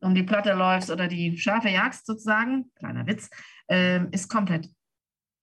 [0.00, 2.70] um die Platte läufst oder die Schafe jagst sozusagen.
[2.76, 3.30] Kleiner Witz.
[3.68, 4.68] ähm, ist komplett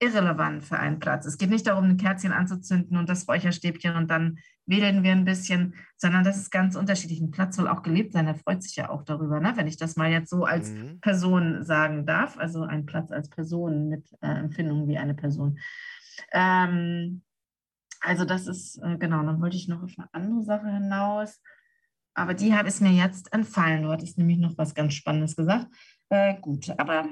[0.00, 1.26] irrelevant für einen Platz.
[1.26, 5.24] Es geht nicht darum, ein Kerzchen anzuzünden und das Räucherstäbchen und dann wedeln wir ein
[5.24, 7.20] bisschen, sondern das ist ganz unterschiedlich.
[7.20, 8.26] Ein Platz soll auch gelebt sein.
[8.26, 9.52] Er freut sich ja auch darüber, ne?
[9.56, 11.00] wenn ich das mal jetzt so als Mhm.
[11.00, 12.38] Person sagen darf.
[12.38, 15.58] Also ein Platz als Person mit äh, Empfindungen wie eine Person.
[16.32, 17.22] Ähm,
[18.00, 21.40] also das ist, äh, genau, dann wollte ich noch auf eine andere Sache hinaus.
[22.14, 23.82] Aber die hat es mir jetzt entfallen.
[23.82, 25.68] Du hattest nämlich noch was ganz Spannendes gesagt.
[26.08, 27.06] Äh, gut, aber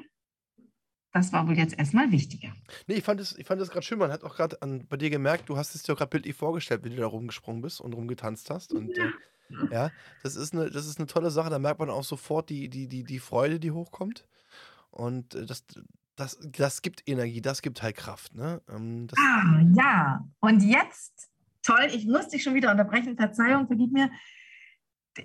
[1.19, 2.49] das war wohl jetzt erstmal wichtiger.
[2.87, 3.99] Nee, ich fand es, ich fand es gerade schön.
[3.99, 6.83] Man hat auch gerade an- bei dir gemerkt, du hast es dir gerade bildlich vorgestellt,
[6.85, 8.73] wie du da rumgesprungen bist und rumgetanzt hast.
[8.73, 9.11] Und äh,
[9.71, 9.91] ja,
[10.23, 11.51] das ist eine, das ist eine tolle Sache.
[11.51, 14.27] Da merkt man auch sofort die, die, die, die Freude, die hochkommt.
[14.91, 15.65] Und äh, das,
[16.17, 18.35] das, das gibt Energie, das gibt halt Kraft.
[18.35, 18.61] Ne?
[18.69, 20.25] Ähm, Ah, ja.
[20.41, 21.31] Und jetzt,
[21.63, 23.17] toll, ich muss dich schon wieder unterbrechen.
[23.17, 24.11] Verzeihung, vergib mir.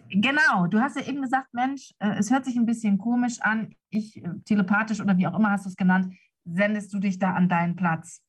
[0.10, 3.76] Genau, du hast ja eben gesagt, Mensch, äh, es hört sich ein bisschen komisch an.
[3.90, 6.16] Ich, äh, telepathisch oder wie auch immer hast du es genannt,
[6.46, 8.22] sendest du dich da an deinen Platz.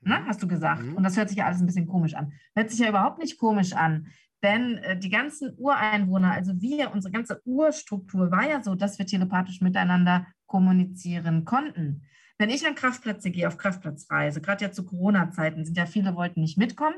[0.00, 0.82] Ne, hast du gesagt.
[0.82, 0.94] Mhm.
[0.94, 2.32] Und das hört sich ja alles ein bisschen komisch an.
[2.54, 4.06] Hört sich ja überhaupt nicht komisch an.
[4.42, 9.06] Denn äh, die ganzen Ureinwohner, also wir, unsere ganze Urstruktur war ja so, dass wir
[9.06, 12.02] telepathisch miteinander kommunizieren konnten.
[12.38, 16.40] Wenn ich an Kraftplätze gehe, auf Kraftplatzreise, gerade ja zu Corona-Zeiten, sind ja viele wollten
[16.40, 16.94] nicht mitkommen,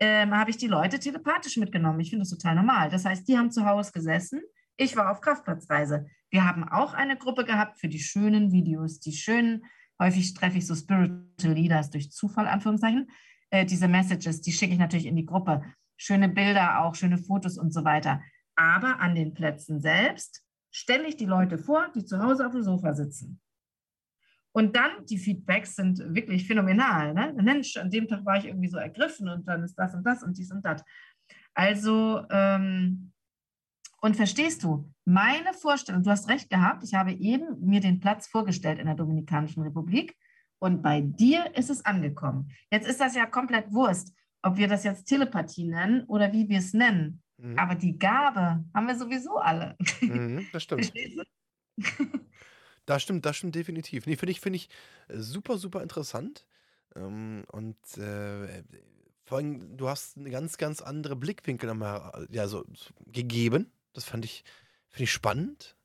[0.00, 2.00] ähm, habe ich die Leute telepathisch mitgenommen.
[2.00, 2.90] Ich finde das total normal.
[2.90, 4.42] Das heißt, die haben zu Hause gesessen,
[4.76, 6.06] ich war auf Kraftplatzreise.
[6.30, 9.64] Wir haben auch eine Gruppe gehabt für die schönen Videos, die schönen,
[10.00, 13.08] häufig treffe ich so Spiritual Leaders durch Zufall, Anführungszeichen,
[13.50, 15.62] äh, diese Messages, die schicke ich natürlich in die Gruppe.
[15.96, 18.20] Schöne Bilder auch, schöne Fotos und so weiter.
[18.56, 20.42] Aber an den Plätzen selbst
[20.72, 23.40] stelle ich die Leute vor, die zu Hause auf dem Sofa sitzen.
[24.56, 27.12] Und dann, die Feedbacks sind wirklich phänomenal.
[27.12, 27.34] Ne?
[27.42, 30.22] Mensch, an dem Tag war ich irgendwie so ergriffen und dann ist das und das
[30.22, 30.84] und dies und das.
[31.54, 33.10] Also, ähm,
[34.00, 38.28] und verstehst du, meine Vorstellung, du hast recht gehabt, ich habe eben mir den Platz
[38.28, 40.16] vorgestellt in der Dominikanischen Republik
[40.60, 42.52] und bei dir ist es angekommen.
[42.70, 46.58] Jetzt ist das ja komplett Wurst, ob wir das jetzt Telepathie nennen oder wie wir
[46.58, 47.22] es nennen.
[47.38, 47.58] mhm.
[47.58, 49.76] Aber die Gabe haben wir sowieso alle.
[50.00, 50.92] Mhm, das stimmt.
[52.86, 54.06] Das stimmt, das stimmt definitiv.
[54.06, 54.68] Nee, finde ich, finde ich
[55.08, 56.46] äh, super, super interessant.
[56.94, 58.62] Ähm, und äh,
[59.24, 62.64] vor allem, du hast eine ganz, ganz andere Blickwinkel nochmal ja, so,
[63.06, 63.72] gegeben.
[63.94, 64.44] Das fand ich,
[64.96, 65.76] ich spannend.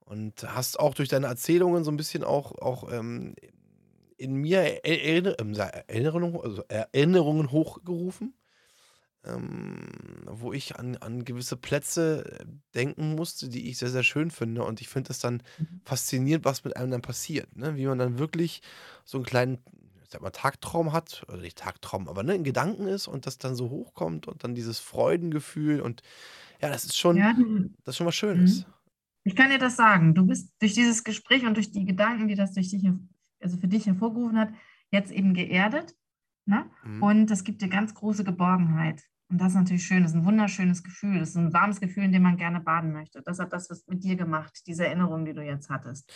[0.00, 3.34] Und hast auch durch deine Erzählungen so ein bisschen auch, auch ähm,
[4.16, 8.34] in mir Erinner ähm, Erinnerungen, also Erinnerungen hochgerufen,
[9.28, 9.88] ähm,
[10.26, 14.64] wo ich an, an gewisse Plätze äh, denken musste, die ich sehr, sehr schön finde.
[14.64, 15.42] Und ich finde es dann
[15.84, 17.56] faszinierend, was mit einem dann passiert.
[17.56, 17.76] Ne?
[17.76, 18.62] Wie man dann wirklich
[19.04, 19.58] so einen kleinen,
[20.02, 23.38] ich sag mal, Tagtraum hat, oder nicht Tagtraum, aber ne, in Gedanken ist und das
[23.38, 26.02] dann so hochkommt und dann dieses Freudengefühl und
[26.60, 27.34] ja, das ist schon, Ja,
[27.84, 28.66] das ist schon was Schönes.
[29.24, 30.14] Ich kann dir das sagen.
[30.14, 32.88] Du bist durch dieses Gespräch und durch die Gedanken, die das durch dich,
[33.40, 34.50] also für dich hervorgerufen hat,
[34.90, 35.94] jetzt eben geerdet.
[36.46, 36.64] Ne?
[36.82, 37.02] Mhm.
[37.02, 39.04] Und das gibt dir ganz große Geborgenheit.
[39.30, 40.02] Und das ist natürlich schön.
[40.02, 41.18] Das ist ein wunderschönes Gefühl.
[41.18, 43.22] Das ist ein warmes Gefühl, in dem man gerne baden möchte.
[43.22, 46.10] Das hat das was mit dir gemacht, diese Erinnerung, die du jetzt hattest.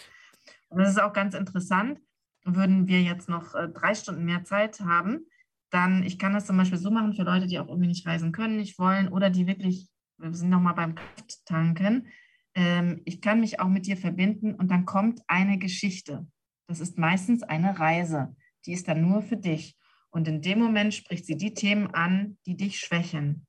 [0.69, 2.01] Und das ist auch ganz interessant.
[2.45, 5.27] Würden wir jetzt noch äh, drei Stunden mehr Zeit haben,
[5.71, 8.33] dann, ich kann das zum Beispiel so machen für Leute, die auch irgendwie nicht reisen
[8.33, 9.89] können, nicht wollen oder die wirklich,
[10.19, 12.09] wir sind nochmal beim Krafttanken,
[12.55, 16.27] ähm, ich kann mich auch mit dir verbinden und dann kommt eine Geschichte.
[16.67, 18.37] Das ist meistens eine Reise.
[18.67, 19.77] Die ist dann nur für dich.
[20.13, 23.47] Und in dem Moment spricht sie die Themen an, die dich schwächen.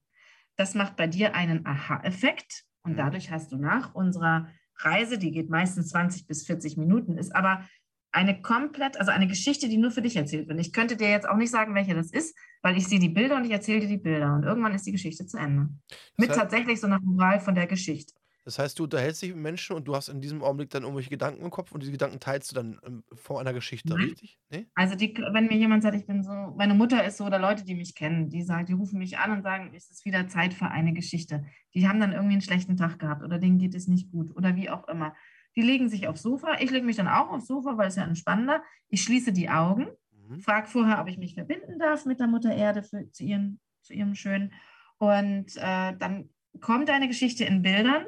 [0.55, 2.97] Das macht bei dir einen Aha-Effekt und Mhm.
[2.97, 7.67] dadurch hast du nach unserer Reise, die geht meistens 20 bis 40 Minuten, ist aber
[8.11, 10.59] eine komplett, also eine Geschichte, die nur für dich erzählt wird.
[10.59, 13.35] Ich könnte dir jetzt auch nicht sagen, welche das ist, weil ich sehe die Bilder
[13.37, 15.69] und ich erzähle dir die Bilder und irgendwann ist die Geschichte zu Ende.
[16.17, 18.13] Mit Das heißt- tatsächlich so einer Moral von der Geschichte.
[18.45, 21.09] Das heißt, du unterhältst dich mit Menschen und du hast in diesem Augenblick dann irgendwelche
[21.09, 24.05] Gedanken im Kopf und diese Gedanken teilst du dann ähm, vor einer Geschichte, Nein.
[24.09, 24.37] richtig?
[24.49, 24.67] Nee?
[24.75, 27.63] Also die, wenn mir jemand sagt, ich bin so, meine Mutter ist so oder Leute,
[27.63, 30.53] die mich kennen, die sagen, die rufen mich an und sagen, es ist wieder Zeit
[30.53, 31.45] für eine Geschichte.
[31.73, 34.55] Die haben dann irgendwie einen schlechten Tag gehabt oder denen geht es nicht gut oder
[34.55, 35.15] wie auch immer.
[35.55, 36.55] Die legen sich aufs Sofa.
[36.59, 38.63] Ich lege mich dann auch aufs Sofa, weil es ja entspannender.
[38.89, 39.87] Ich schließe die Augen,
[40.29, 40.39] Mhm.
[40.39, 43.93] frage vorher, ob ich mich verbinden darf mit der Mutter Erde für, zu, ihren, zu
[43.93, 44.53] ihrem Schönen.
[44.97, 46.29] Und äh, dann
[46.61, 48.05] kommt eine Geschichte in Bildern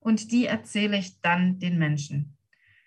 [0.00, 2.36] und die erzähle ich dann den Menschen.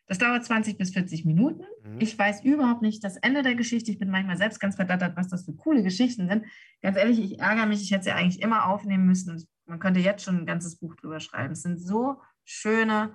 [0.07, 1.63] Das dauert 20 bis 40 Minuten.
[1.83, 1.99] Mhm.
[1.99, 3.91] Ich weiß überhaupt nicht das Ende der Geschichte.
[3.91, 6.45] Ich bin manchmal selbst ganz verdattert, was das für coole Geschichten sind.
[6.81, 7.81] Ganz ehrlich, ich ärgere mich.
[7.81, 9.41] Ich hätte sie eigentlich immer aufnehmen müssen.
[9.65, 11.53] Man könnte jetzt schon ein ganzes Buch drüber schreiben.
[11.53, 13.13] Es sind so schöne,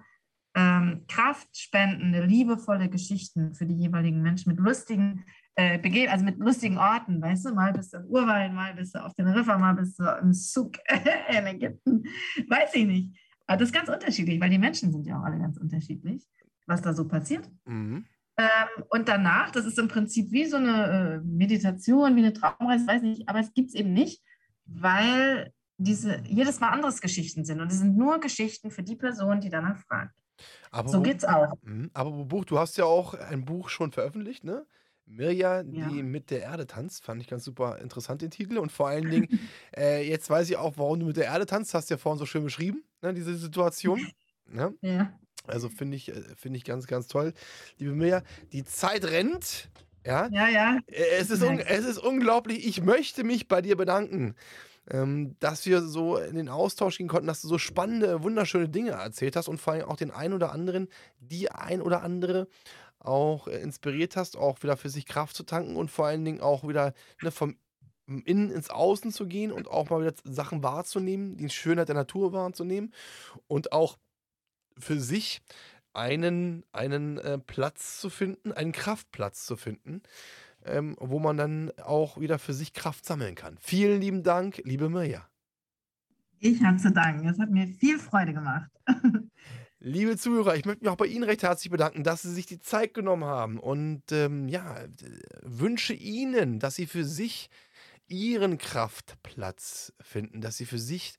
[0.55, 5.27] ähm, kraftspendende, liebevolle Geschichten für die jeweiligen Menschen mit lustigen
[5.57, 8.95] äh, Bege also mit lustigen Orten, weißt du, mal bist du im Urwald, mal bist
[8.95, 10.77] du auf den River, mal bist du im Suk
[11.31, 12.05] in Ägypten,
[12.49, 13.19] weiß ich nicht.
[13.47, 16.27] Aber das ist ganz unterschiedlich, weil die Menschen sind ja auch alle ganz unterschiedlich,
[16.67, 17.49] was da so passiert.
[17.65, 18.05] Mhm.
[18.39, 22.87] Ähm, und danach, das ist im Prinzip wie so eine äh, Meditation, wie eine Traumreise,
[22.87, 24.23] weiß nicht, aber es gibt es eben nicht,
[24.67, 27.61] weil diese jedes Mal anderes Geschichten sind.
[27.61, 30.19] Und es sind nur Geschichten für die Person, die danach fragt.
[30.71, 31.55] Aber So wo- geht's auch.
[31.63, 31.91] Mhm.
[31.95, 34.67] Aber Buch, du hast ja auch ein Buch schon veröffentlicht, ne?
[35.07, 36.03] Mirja, die Ja.
[36.03, 38.59] mit der Erde tanzt, fand ich ganz super interessant, den Titel.
[38.59, 39.29] Und vor allen Dingen,
[39.77, 42.19] äh, jetzt weiß ich auch, warum du mit der Erde tanzt, hast du ja vorhin
[42.19, 44.11] so schön beschrieben, ne, diese Situation.
[44.53, 45.19] Ja, Ja.
[45.47, 47.35] also finde ich, äh, finde ich ganz, ganz toll.
[47.79, 49.71] Liebe Mirja, die Zeit rennt.
[50.07, 50.79] Ja, Ja, ja.
[50.87, 52.67] Äh, Es ist, es ist unglaublich.
[52.67, 54.35] Ich möchte mich bei dir bedanken,
[54.91, 58.93] ähm, dass wir so in den Austausch gehen konnten, dass du so spannende, wunderschöne Dinge
[58.93, 60.89] erzählt hast und vor allem auch den einen oder anderen,
[61.21, 62.49] die ein oder andere
[63.07, 66.41] auch äh, inspiriert hast, auch wieder für sich Kraft zu tanken und vor allen Dingen
[66.41, 67.57] auch wieder ne, vom
[68.07, 72.33] Innen ins Außen zu gehen und auch mal wieder Sachen wahrzunehmen, die Schönheit der Natur
[72.33, 72.93] wahrzunehmen
[73.49, 73.99] und auch
[74.79, 75.43] für sich
[75.93, 80.03] einen, einen äh, Platz zu finden, einen Kraftplatz zu finden,
[80.65, 83.57] ähm, wo man dann auch wieder für sich Kraft sammeln kann.
[83.61, 85.27] Vielen lieben Dank, liebe Mirja.
[86.39, 87.27] Ich habe zu danken.
[87.29, 88.71] Es hat mir viel Freude gemacht.
[89.89, 92.59] Liebe Zuhörer, ich möchte mich auch bei Ihnen recht herzlich bedanken, dass Sie sich die
[92.59, 94.85] Zeit genommen haben und ähm, ja,
[95.43, 97.51] wünsche Ihnen, dass Sie für sich
[98.09, 101.15] Ihren Kraftplatz finden, dass Sie für sich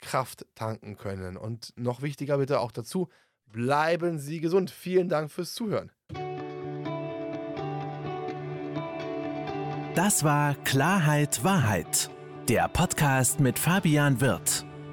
[0.00, 1.36] Kraft tanken können.
[1.36, 3.10] Und noch wichtiger bitte auch dazu,
[3.52, 4.70] bleiben Sie gesund.
[4.70, 5.92] Vielen Dank fürs Zuhören.
[9.94, 12.08] Das war Klarheit Wahrheit,
[12.48, 14.64] der Podcast mit Fabian Wirth.